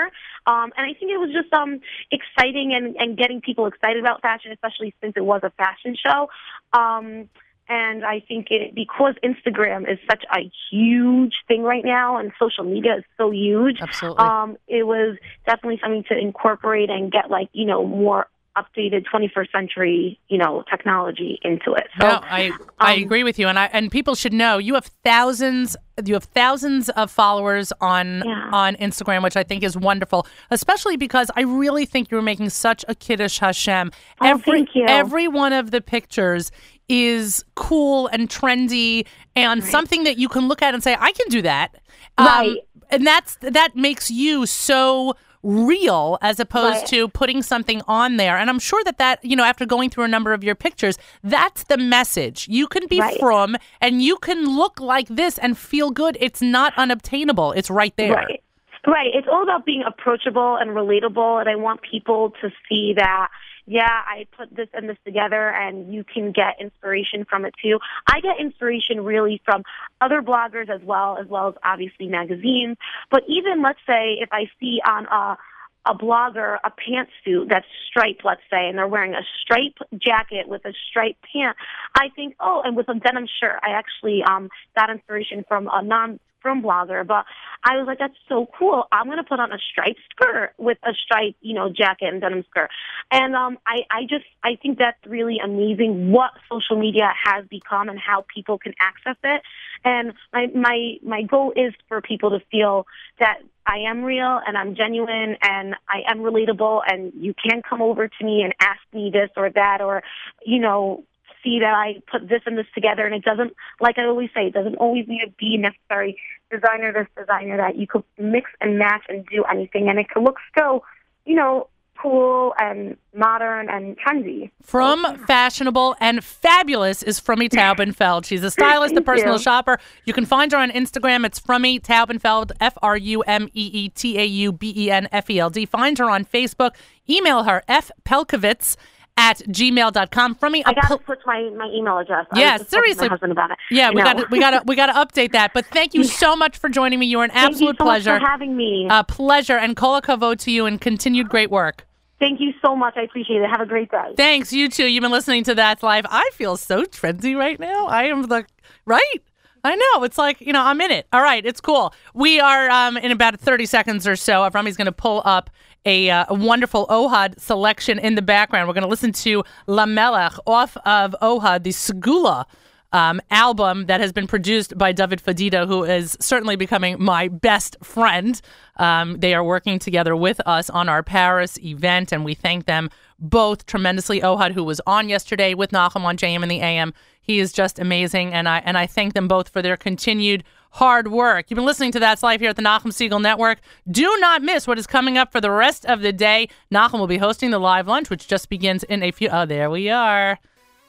Um, 0.46 0.72
and 0.76 0.86
I 0.86 0.94
think 0.98 1.12
it 1.12 1.20
was 1.20 1.32
just 1.34 1.52
um 1.54 1.80
exciting 2.12 2.74
and 2.74 2.96
and 2.98 3.18
getting 3.18 3.42
people 3.42 3.66
excited 3.68 4.00
about 4.00 4.22
fashion, 4.22 4.52
especially 4.52 4.94
since 5.02 5.14
it 5.16 5.26
was 5.26 5.42
a 5.44 5.52
fashion 5.52 5.96
show. 5.96 6.30
Um, 6.74 7.30
and 7.70 8.06
I 8.06 8.22
think 8.26 8.48
it 8.50 8.74
because 8.74 9.16
Instagram 9.24 9.92
is 9.92 10.00
such 10.10 10.24
a 10.34 10.50
huge 10.72 11.34
thing 11.48 11.64
right 11.64 11.84
now, 11.84 12.18
and 12.18 12.32
social 12.40 12.64
media 12.64 12.98
is 12.98 13.04
so 13.18 13.32
huge. 13.32 13.78
Absolutely. 13.82 14.24
Um, 14.24 14.58
it 14.68 14.84
was 14.84 15.18
definitely 15.46 15.80
something 15.84 16.06
to 16.10 16.18
incorporate 16.18 16.90
and 16.90 17.12
get 17.12 17.30
like 17.30 17.50
you 17.52 17.66
know 17.66 17.86
more 17.86 18.28
updated 18.58 19.06
21st 19.14 19.52
century, 19.52 20.20
you 20.28 20.38
know, 20.38 20.64
technology 20.70 21.40
into 21.44 21.74
it. 21.74 21.88
So, 22.00 22.08
no, 22.08 22.20
I 22.24 22.52
I 22.80 22.96
um, 22.96 23.04
agree 23.04 23.24
with 23.24 23.38
you, 23.38 23.48
and 23.48 23.60
I 23.60 23.66
and 23.72 23.92
people 23.92 24.16
should 24.16 24.34
know 24.34 24.58
you 24.58 24.74
have 24.74 24.86
thousands 25.04 25.78
you 26.06 26.14
have 26.14 26.26
thousands 26.26 26.90
of 26.90 27.12
followers 27.12 27.72
on 27.82 28.24
yeah. 28.26 28.50
on 28.52 28.76
Instagram, 28.76 29.24
which 29.24 29.38
I 29.38 29.44
think 29.44 29.64
is 29.64 29.78
wonderful, 29.78 30.28
especially 30.52 30.98
because 30.98 31.30
I 31.36 31.42
really 31.42 31.86
think 31.86 32.12
you're 32.12 32.22
making 32.22 32.50
such 32.50 32.84
a 32.88 32.96
kiddush 32.96 33.40
Hashem. 33.40 33.92
Oh, 34.22 34.28
every 34.28 34.60
thank 34.60 34.76
you. 34.76 34.86
every 34.88 35.28
one 35.28 35.54
of 35.54 35.72
the 35.72 35.82
pictures 35.82 36.52
is 36.90 37.44
cool 37.56 38.08
and 38.08 38.30
trendy 38.30 39.06
and 39.36 39.62
right. 39.62 39.72
something 39.72 40.04
that 40.06 40.18
you 40.18 40.30
can 40.30 40.48
look 40.48 40.62
at 40.62 40.74
and 40.74 40.82
say, 40.82 40.96
I 40.98 41.12
can 41.12 41.28
do 41.30 41.42
that. 41.42 41.76
Right. 42.18 42.50
Um, 42.50 42.58
and 42.90 43.06
that's 43.06 43.36
that 43.42 43.76
makes 43.76 44.10
you 44.10 44.46
so 44.46 45.16
real 45.48 46.18
as 46.22 46.40
opposed 46.40 46.80
right. 46.80 46.88
to 46.88 47.08
putting 47.08 47.42
something 47.42 47.82
on 47.88 48.18
there. 48.18 48.38
And 48.38 48.50
I'm 48.50 48.60
sure 48.60 48.84
that 48.84 48.98
that, 48.98 49.24
you 49.24 49.36
know, 49.36 49.46
after 49.46 49.66
going 49.66 49.90
through 49.90 50.04
a 50.04 50.10
number 50.10 50.34
of 50.34 50.44
your 50.44 50.56
pictures, 50.56 50.98
that's 51.24 51.64
the 51.64 51.78
message. 51.78 52.48
You 52.50 52.68
can 52.68 52.86
be 52.88 53.00
right. 53.00 53.18
frum 53.18 53.56
and 53.80 54.02
you 54.02 54.18
can 54.18 54.46
look 54.46 54.80
like 54.82 55.08
this 55.08 55.38
and 55.38 55.58
feel 55.58 55.90
good. 55.90 56.18
It's 56.20 56.42
not 56.42 56.74
unobtainable. 56.78 57.54
It's 57.54 57.70
right 57.70 57.96
there. 57.96 58.14
Right. 58.14 58.44
Right. 58.86 59.12
It's 59.14 59.28
all 59.30 59.44
about 59.44 59.66
being 59.66 59.84
approachable 59.86 60.58
and 60.58 60.72
relatable. 60.72 61.40
And 61.40 61.50
I 61.50 61.56
want 61.56 61.82
people 61.82 62.34
to 62.42 62.50
see 62.70 62.94
that 62.98 63.30
yeah, 63.68 64.02
I 64.08 64.26
put 64.36 64.56
this 64.56 64.70
and 64.74 64.90
this 64.90 64.98
together 65.06 65.50
and 65.50 65.94
you 65.94 66.06
can 66.06 66.32
get 66.32 66.56
inspiration 66.60 67.26
from 67.30 67.44
it 67.44 67.54
too. 67.62 67.80
I 68.08 68.22
get 68.22 68.40
inspiration 68.40 69.04
really 69.04 69.42
from 69.44 69.64
other 70.00 70.22
bloggers 70.22 70.70
as 70.70 70.82
well, 70.82 71.18
as 71.20 71.28
well 71.28 71.50
as 71.50 71.56
obviously 71.64 72.08
magazines. 72.08 72.78
But 73.12 73.24
even 73.28 73.62
let's 73.62 73.80
say 73.86 74.18
if 74.22 74.30
I 74.32 74.50
see 74.60 74.80
on 74.88 75.06
a 75.08 75.38
a 75.86 75.96
blogger 75.96 76.58
a 76.64 76.72
pantsuit 76.72 77.50
that's 77.50 77.66
striped, 77.90 78.26
let's 78.26 78.42
say, 78.50 78.68
and 78.68 78.78
they're 78.78 78.88
wearing 78.88 79.14
a 79.14 79.22
striped 79.42 79.82
jacket 79.98 80.48
with 80.48 80.66
a 80.66 80.74
striped 80.90 81.24
pant, 81.32 81.56
I 81.96 82.10
think, 82.16 82.36
oh, 82.40 82.62
and 82.64 82.76
with 82.76 82.90
a 82.90 82.96
denim 82.96 83.26
shirt. 83.40 83.60
I 83.64 83.70
actually 83.70 84.22
um, 84.24 84.50
got 84.76 84.90
inspiration 84.90 85.46
from 85.48 85.70
a 85.72 85.82
non 85.82 86.20
frum 86.48 86.64
Blogger, 86.64 87.06
but 87.06 87.26
I 87.64 87.76
was 87.76 87.88
like, 87.88 88.00
that's 88.00 88.16
so 88.30 88.48
cool. 88.58 88.86
I'm 88.92 89.08
gonna 89.08 89.24
put 89.24 89.40
on 89.40 89.52
a 89.52 89.58
striped 89.58 90.00
skirt 90.12 90.54
with 90.58 90.78
a 90.84 90.94
striped, 90.94 91.38
you 91.42 91.54
know, 91.54 91.70
jacket 91.70 92.08
and 92.08 92.22
denim 92.22 92.46
skirt. 92.50 92.70
And 93.12 93.36
um, 93.36 93.58
I, 93.68 93.82
I 93.92 94.04
just, 94.04 94.26
I 94.44 94.56
think 94.62 94.78
that's 94.78 94.98
really 95.06 95.40
amazing 95.44 96.12
what 96.12 96.32
social 96.50 96.80
media 96.80 97.10
has 97.26 97.46
become 97.48 97.90
and 97.90 98.00
how 98.00 98.26
people 98.34 98.58
can 98.58 98.74
access 98.80 99.18
it. 99.24 99.42
And 99.84 100.14
my, 100.32 100.48
my, 100.56 100.98
my 101.04 101.22
goal 101.24 101.52
is 101.56 101.74
for 101.90 102.02
people 102.02 102.30
to 102.30 102.40
feel 102.50 102.88
that 103.20 103.40
I 103.66 103.80
am 103.90 104.04
real 104.04 104.40
and 104.48 104.58
I'm 104.58 104.76
genuine 104.76 105.36
and 105.42 105.76
I 105.90 106.10
am 106.10 106.20
relatable 106.20 106.82
and 106.88 107.12
you 107.14 107.34
can 107.34 107.62
come 107.62 107.82
over 107.82 108.08
to 108.08 108.26
me 108.26 108.42
and 108.44 108.54
ask 108.62 108.80
me 108.94 109.10
this 109.12 109.30
or 109.36 109.50
that 109.50 109.82
or, 109.82 110.04
you 110.46 110.60
know, 110.60 111.04
see 111.44 111.60
that 111.60 111.74
I 111.74 112.02
put 112.12 112.28
this 112.28 112.42
and 112.46 112.58
this 112.58 112.66
together 112.74 113.06
and 113.06 113.16
it 113.16 113.24
doesn't, 113.24 113.54
like 113.80 113.98
I 113.98 114.06
always 114.06 114.30
say, 114.34 114.48
it 114.48 114.54
doesn't 114.54 114.76
always 114.76 115.08
need 115.08 115.22
to 115.26 115.32
be 115.38 115.58
necessary 115.58 116.20
designer 116.52 116.94
this, 116.94 117.08
designer 117.18 117.58
that. 117.58 117.78
You 117.78 117.88
could 117.88 118.04
mix 118.18 118.50
and 118.62 118.78
match 118.78 119.04
and 119.10 119.26
do 119.26 119.44
anything 119.44 119.90
and 119.90 120.00
it 120.00 120.10
could 120.10 120.24
look 120.24 120.38
so, 120.58 120.84
you 121.26 121.36
know, 121.36 121.68
cool 121.98 122.54
and 122.60 122.96
modern 123.16 123.70
and 123.70 123.98
trendy. 123.98 124.52
Frum 124.62 125.06
fashionable 125.26 125.96
and 126.00 126.24
fabulous 126.24 127.04
is 127.04 127.20
Frumee 127.20 127.50
Taubenfeld. 127.50 128.26
She's 128.26 128.44
a 128.44 128.52
stylist, 128.52 128.96
a 128.96 129.02
personal 129.02 129.34
you. 129.36 129.40
shopper. 129.42 129.80
You 130.06 130.14
can 130.14 130.26
find 130.26 130.52
her 130.52 130.58
on 130.58 130.70
Instagram. 130.72 131.26
It's 131.26 131.40
Frumee 131.40 131.80
Taubenfeld, 131.80 132.52
F 132.60 132.78
R 132.82 132.98
U 132.98 133.22
M 133.22 133.50
E 133.54 133.70
E 133.74 133.90
T 133.90 134.20
A 134.20 134.26
U 134.26 134.52
B 134.52 134.74
E 134.76 134.92
N 134.92 135.08
F 135.12 135.30
E 135.30 135.40
L 135.40 135.50
D. 135.50 135.66
Find 135.66 135.98
her 135.98 136.10
on 136.10 136.26
Facebook. 136.26 136.72
Email 137.10 137.44
her, 137.44 137.64
fpelcovitz 137.68 138.76
at 139.18 139.40
gmail.com. 139.40 140.36
Frumee, 140.36 140.64
I 140.66 140.74
got 140.74 140.88
to 140.98 141.04
switch 141.06 141.20
my, 141.26 141.50
my 141.58 141.68
email 141.74 141.98
address. 141.98 142.26
Yeah, 142.34 142.54
was 142.54 142.62
just 142.62 142.72
talking 142.72 142.84
to 142.84 142.96
seriously. 142.96 143.08
My 143.08 143.14
husband 143.14 143.32
about 143.32 143.52
it. 143.52 143.58
yeah, 143.72 143.90
we 143.92 144.02
got 144.04 144.32
we 144.32 144.40
got 144.40 144.52
to 144.52 144.64
we 144.66 144.76
got 144.76 144.86
to 144.88 144.94
update 144.94 145.32
that. 145.34 145.54
But 145.54 145.66
thank 145.68 145.94
you 145.94 146.04
so 146.24 146.36
much 146.36 146.58
for 146.58 146.70
joining 146.70 147.00
me. 147.00 147.08
You 147.08 147.18
were 147.18 147.24
an 147.26 147.32
Thank 147.32 147.60
you 147.60 147.70
absolute 147.70 147.78
so 147.80 147.84
pleasure. 147.84 148.20
for 148.20 148.26
having 148.26 148.56
me. 148.56 148.88
a 148.90 149.04
pleasure 149.04 149.58
and 149.58 149.76
kol 149.76 150.00
hakavod 150.00 150.40
to 150.40 150.52
you 150.52 150.66
and 150.66 150.80
continued 150.80 151.30
great 151.30 151.52
work. 151.52 151.86
Thank 152.20 152.40
you 152.40 152.52
so 152.66 152.76
much. 152.76 152.96
I 152.98 153.02
appreciate 153.02 153.42
it. 153.42 153.50
Have 153.50 153.62
a 153.62 153.66
great 153.68 153.92
day. 153.92 154.14
Thanks, 154.16 154.52
you 154.52 154.70
too. 154.70 154.86
You've 154.88 155.04
been 155.04 155.12
listening 155.12 155.44
to 155.44 155.54
That's 155.54 155.84
Life. 155.84 156.06
I 156.10 156.28
feel 156.34 156.58
so 156.58 156.84
trendy 156.84 157.38
right 157.38 157.60
now. 157.60 157.86
I 157.86 158.06
am 158.06 158.24
the 158.24 158.46
right. 158.86 159.22
I 159.68 159.76
know. 159.76 160.04
It's 160.04 160.18
like, 160.18 160.40
you 160.40 160.54
know, 160.54 160.64
I'm 160.64 160.80
in 160.80 160.92
it. 160.92 161.08
All 161.12 161.22
right, 161.22 161.46
it's 161.46 161.60
cool. 161.60 161.94
We 162.14 162.40
are 162.40 162.70
um, 162.70 162.96
in 162.96 163.12
about 163.12 163.38
30 163.38 163.66
seconds 163.66 164.08
or 164.08 164.16
so. 164.16 164.50
Avrami's 164.50 164.78
going 164.78 164.86
to 164.86 164.94
pull 164.94 165.22
up 165.26 165.50
a, 165.86 166.10
uh, 166.10 166.26
a 166.30 166.34
wonderful 166.34 166.88
Ohad 166.88 167.38
selection 167.38 168.00
in 168.00 168.16
the 168.16 168.22
background. 168.22 168.70
We're 168.70 168.76
going 168.76 168.84
to 168.84 168.90
listen 168.90 169.12
to 169.12 169.44
La 169.68 169.86
Melech 169.86 170.32
off 170.46 170.78
of 170.86 171.18
Ohad, 171.22 171.64
the 171.64 171.72
Segula 171.72 172.46
um, 172.94 173.22
album 173.32 173.86
that 173.88 174.00
has 174.00 174.14
been 174.14 174.28
produced 174.28 174.78
by 174.78 174.92
David 174.92 175.22
Fadida, 175.22 175.68
who 175.68 175.84
is 175.84 176.18
certainly 176.20 176.56
becoming 176.56 177.02
my 177.02 177.28
best 177.28 177.76
friend. 177.84 178.40
Um, 178.78 179.20
they 179.20 179.34
are 179.34 179.44
working 179.44 179.80
together 179.80 180.16
with 180.16 180.40
us 180.46 180.70
on 180.70 180.88
our 180.88 181.04
Paris 181.04 181.60
event, 181.60 182.12
and 182.12 182.24
we 182.24 182.34
thank 182.34 182.66
them 182.66 182.90
both 183.20 183.66
tremendously. 183.66 184.22
Ohad, 184.22 184.54
who 184.54 184.64
was 184.64 184.80
on 184.88 185.10
yesterday 185.10 185.54
with 185.54 185.72
Nachum 185.72 186.04
on 186.04 186.18
JM 186.18 186.42
and 186.42 186.52
the 186.52 186.62
AM, 186.62 186.94
he 187.22 187.40
is 187.40 187.52
just 187.52 187.78
amazing, 187.78 188.34
and 188.34 188.48
I 188.48 188.60
and 188.60 188.78
I 188.78 188.88
thank 188.88 189.14
them 189.14 189.28
both 189.28 189.50
for 189.50 189.62
their 189.62 189.76
continued 189.76 190.44
hard 190.72 191.10
work. 191.10 191.50
You've 191.50 191.56
been 191.56 191.66
listening 191.66 191.92
to 191.94 192.00
That's 192.00 192.24
Life 192.24 192.40
here 192.40 192.50
at 192.50 192.56
the 192.56 192.62
Nachum 192.62 192.92
Segal 192.92 193.22
Network. 193.22 193.60
Do 193.90 194.16
not 194.20 194.42
miss 194.42 194.66
what 194.66 194.80
is 194.80 194.88
coming 194.88 195.18
up 195.18 195.32
for 195.32 195.42
the 195.42 195.52
rest 195.52 195.86
of 195.86 196.02
the 196.02 196.14
day. 196.14 196.48
Nachum 196.72 197.00
will 197.00 197.08
be 197.08 197.18
hosting 197.18 197.52
the 197.52 197.60
live 197.60 197.88
lunch, 197.88 198.10
which 198.10 198.28
just 198.28 198.48
begins 198.50 198.84
in 198.84 199.04
a 199.04 199.12
few. 199.12 199.28
Oh, 199.30 199.46
there 199.46 199.70
we 199.70 199.90
are. 199.90 200.40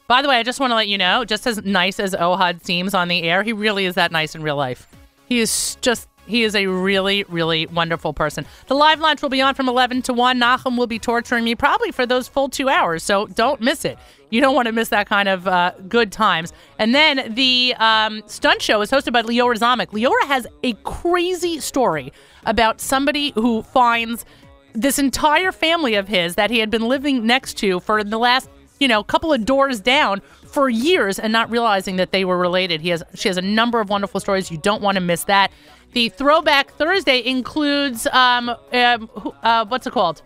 By 0.08 0.22
the 0.22 0.28
way, 0.28 0.38
I 0.38 0.42
just 0.42 0.58
want 0.58 0.70
to 0.70 0.74
let 0.74 0.88
you 0.88 0.96
know, 0.96 1.26
just 1.26 1.46
as 1.46 1.62
nice 1.66 2.00
as 2.00 2.14
Ohad 2.14 2.64
seems 2.64 2.94
on 2.94 3.08
the 3.08 3.24
air, 3.24 3.42
he 3.42 3.52
really 3.52 3.84
is 3.84 3.94
that 3.96 4.10
nice 4.10 4.34
in 4.34 4.42
real 4.42 4.56
life. 4.56 4.88
He 5.26 5.38
is 5.38 5.76
just, 5.82 6.08
he 6.26 6.44
is 6.44 6.54
a 6.54 6.66
really, 6.66 7.24
really 7.24 7.66
wonderful 7.66 8.14
person. 8.14 8.46
The 8.68 8.74
live 8.74 9.00
lunch 9.00 9.20
will 9.20 9.28
be 9.28 9.42
on 9.42 9.54
from 9.54 9.68
11 9.68 10.00
to 10.02 10.14
1. 10.14 10.40
Nachum 10.40 10.78
will 10.78 10.86
be 10.86 10.98
torturing 10.98 11.44
me 11.44 11.54
probably 11.54 11.92
for 11.92 12.06
those 12.06 12.26
full 12.26 12.48
two 12.48 12.70
hours, 12.70 13.02
so 13.02 13.26
don't 13.26 13.60
miss 13.60 13.84
it. 13.84 13.98
You 14.30 14.40
don't 14.40 14.54
want 14.54 14.64
to 14.64 14.72
miss 14.72 14.88
that 14.88 15.10
kind 15.10 15.28
of 15.28 15.46
uh, 15.46 15.72
good 15.90 16.10
times. 16.10 16.54
And 16.78 16.94
then 16.94 17.34
the 17.34 17.74
um, 17.78 18.22
stunt 18.24 18.62
show 18.62 18.80
is 18.80 18.90
hosted 18.90 19.12
by 19.12 19.20
Leora 19.20 19.58
Zamek. 19.58 19.88
Leora 19.88 20.26
has 20.26 20.46
a 20.62 20.72
crazy 20.84 21.60
story 21.60 22.14
about 22.46 22.80
somebody 22.80 23.32
who 23.34 23.60
finds 23.60 24.24
this 24.72 24.98
entire 24.98 25.52
family 25.52 25.96
of 25.96 26.08
his 26.08 26.36
that 26.36 26.50
he 26.50 26.60
had 26.60 26.70
been 26.70 26.88
living 26.88 27.26
next 27.26 27.58
to 27.58 27.80
for 27.80 28.02
the 28.02 28.18
last 28.18 28.48
you 28.78 28.88
know, 28.88 29.00
a 29.00 29.04
couple 29.04 29.32
of 29.32 29.44
doors 29.44 29.80
down 29.80 30.20
for 30.46 30.68
years 30.68 31.18
and 31.18 31.32
not 31.32 31.50
realizing 31.50 31.96
that 31.96 32.12
they 32.12 32.24
were 32.24 32.38
related. 32.38 32.80
He 32.80 32.90
has 32.90 33.02
she 33.14 33.28
has 33.28 33.36
a 33.36 33.42
number 33.42 33.80
of 33.80 33.88
wonderful 33.88 34.20
stories. 34.20 34.50
You 34.50 34.58
don't 34.58 34.82
want 34.82 34.96
to 34.96 35.00
miss 35.00 35.24
that. 35.24 35.50
The 35.92 36.10
Throwback 36.10 36.72
Thursday 36.72 37.24
includes 37.24 38.06
um, 38.08 38.50
um 38.72 39.10
uh, 39.42 39.64
what's 39.66 39.86
it 39.86 39.92
called? 39.92 40.22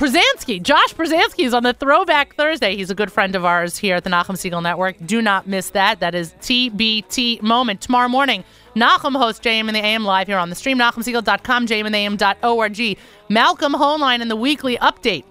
Przansky, 0.00 0.62
Josh 0.62 0.94
Przansky 0.94 1.44
is 1.44 1.52
on 1.52 1.62
the 1.62 1.74
Throwback 1.74 2.34
Thursday. 2.34 2.74
He's 2.74 2.90
a 2.90 2.94
good 2.94 3.12
friend 3.12 3.34
of 3.34 3.44
ours 3.44 3.76
here 3.76 3.96
at 3.96 4.04
the 4.04 4.08
Nachum 4.08 4.34
Segal 4.34 4.62
Network. 4.62 4.96
Do 5.04 5.20
not 5.20 5.46
miss 5.46 5.68
that. 5.70 6.00
That 6.00 6.14
is 6.14 6.32
TBT 6.40 7.42
moment. 7.42 7.82
Tomorrow 7.82 8.08
morning, 8.08 8.42
Nachum 8.74 9.14
hosts 9.14 9.44
JM 9.44 9.68
and 9.68 9.76
the 9.76 9.84
AM 9.84 10.04
live 10.04 10.26
here 10.26 10.38
on 10.38 10.48
the 10.48 10.56
stream, 10.56 10.78
nachumsegal.com, 10.78 11.66
jmandtheam.org. 11.66 12.98
Malcolm 13.28 13.74
Hoenlein 13.74 14.22
in 14.22 14.28
the 14.28 14.36
weekly 14.36 14.78
update. 14.78 15.24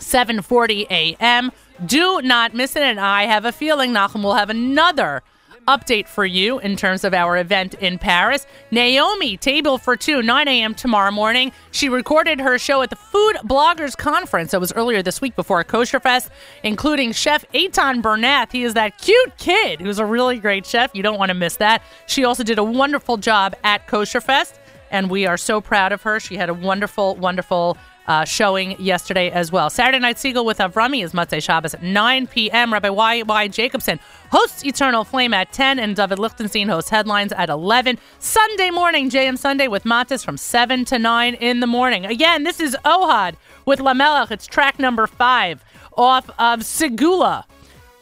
7:40 0.00 0.86
a.m. 0.90 1.52
Do 1.84 2.20
not 2.22 2.54
miss 2.54 2.76
it, 2.76 2.82
and 2.82 3.00
I 3.00 3.24
have 3.24 3.44
a 3.44 3.52
feeling 3.52 3.92
Nachum 3.92 4.22
will 4.22 4.34
have 4.34 4.50
another 4.50 5.22
update 5.68 6.08
for 6.08 6.24
you 6.24 6.58
in 6.58 6.76
terms 6.76 7.04
of 7.04 7.14
our 7.14 7.36
event 7.36 7.74
in 7.74 7.98
Paris. 7.98 8.46
Naomi, 8.70 9.36
table 9.36 9.78
for 9.78 9.96
two, 9.96 10.22
9 10.22 10.48
a.m. 10.48 10.74
tomorrow 10.74 11.10
morning. 11.10 11.52
She 11.70 11.88
recorded 11.88 12.40
her 12.40 12.58
show 12.58 12.82
at 12.82 12.90
the 12.90 12.96
Food 12.96 13.36
Bloggers 13.44 13.96
Conference. 13.96 14.50
That 14.50 14.60
was 14.60 14.72
earlier 14.72 15.02
this 15.02 15.20
week 15.20 15.36
before 15.36 15.62
Kosher 15.64 16.00
Fest, 16.00 16.30
including 16.62 17.12
Chef 17.12 17.44
Eitan 17.52 18.02
Bernath. 18.02 18.52
He 18.52 18.64
is 18.64 18.74
that 18.74 18.98
cute 18.98 19.36
kid 19.38 19.80
who's 19.80 19.98
a 19.98 20.04
really 20.04 20.38
great 20.38 20.66
chef. 20.66 20.90
You 20.94 21.02
don't 21.02 21.18
want 21.18 21.30
to 21.30 21.34
miss 21.34 21.56
that. 21.56 21.82
She 22.06 22.24
also 22.24 22.42
did 22.42 22.58
a 22.58 22.64
wonderful 22.64 23.16
job 23.16 23.54
at 23.62 23.86
Kosher 23.86 24.20
Fest, 24.20 24.59
and 24.90 25.10
we 25.10 25.26
are 25.26 25.36
so 25.36 25.60
proud 25.60 25.92
of 25.92 26.02
her. 26.02 26.20
She 26.20 26.36
had 26.36 26.48
a 26.48 26.54
wonderful, 26.54 27.16
wonderful 27.16 27.76
uh, 28.06 28.24
showing 28.24 28.80
yesterday 28.80 29.30
as 29.30 29.52
well. 29.52 29.70
Saturday 29.70 30.00
Night 30.00 30.16
Segal 30.16 30.44
with 30.44 30.58
Avrami 30.58 31.04
is 31.04 31.12
Motzei 31.12 31.40
Shabbos 31.40 31.74
at 31.74 31.82
9 31.82 32.26
p.m. 32.26 32.72
Rabbi 32.72 32.88
Y. 32.88 33.22
Y. 33.22 33.48
Jacobson 33.48 34.00
hosts 34.32 34.64
Eternal 34.64 35.04
Flame 35.04 35.32
at 35.32 35.52
10, 35.52 35.78
and 35.78 35.94
David 35.94 36.18
Lichtenstein 36.18 36.68
hosts 36.68 36.90
Headlines 36.90 37.32
at 37.32 37.48
11. 37.48 37.98
Sunday 38.18 38.70
morning, 38.70 39.10
JM 39.10 39.38
Sunday 39.38 39.68
with 39.68 39.84
Matis 39.84 40.24
from 40.24 40.36
7 40.36 40.84
to 40.86 40.98
9 40.98 41.34
in 41.34 41.60
the 41.60 41.66
morning. 41.66 42.04
Again, 42.04 42.42
this 42.42 42.58
is 42.58 42.76
Ohad 42.84 43.34
with 43.64 43.78
Lamelech. 43.78 44.32
It's 44.32 44.46
track 44.46 44.78
number 44.78 45.06
five 45.06 45.64
off 45.96 46.28
of 46.30 46.60
Segula. 46.60 47.44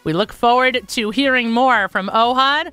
We 0.05 0.15
look 0.15 0.33
forward 0.33 0.89
to 0.89 1.11
hearing 1.11 1.51
more 1.51 1.89
from 1.89 2.09
Ohad 2.09 2.73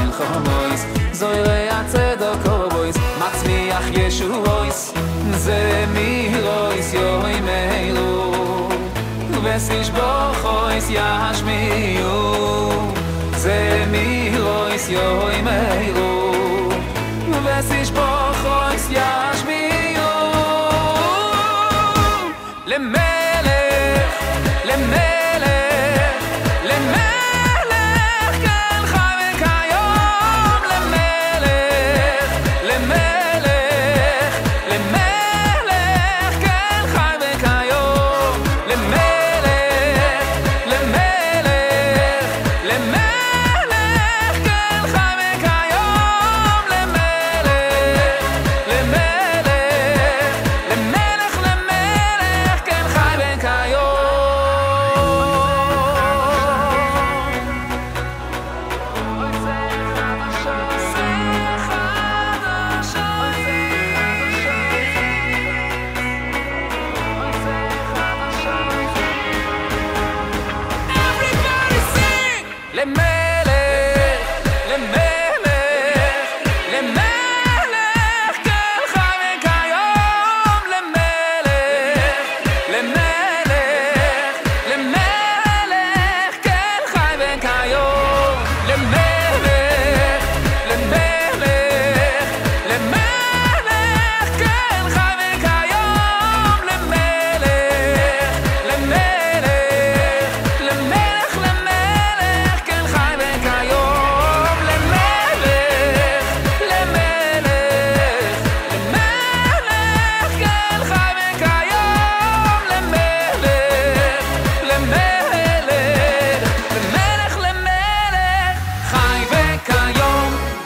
מלחמויס, 0.20 0.86
זוי 1.12 1.42
ריאה 1.42 1.82
צדוק 1.86 2.72
אויס, 2.72 2.96
מצמיח 2.96 3.84
ישועויס, 3.92 4.92
זה 5.30 5.84
מירויס 5.94 6.94
יוי 6.94 7.40
מילו, 7.40 8.68
וסיש 9.42 9.90
בוכויס 9.90 10.90
ישמיעו, 10.90 12.72
זה 13.36 13.84
מירויס 13.90 14.88
יוי 14.88 15.42
מילו, 15.42 16.32
וסיש 17.44 17.90
בוכויס 17.90 18.88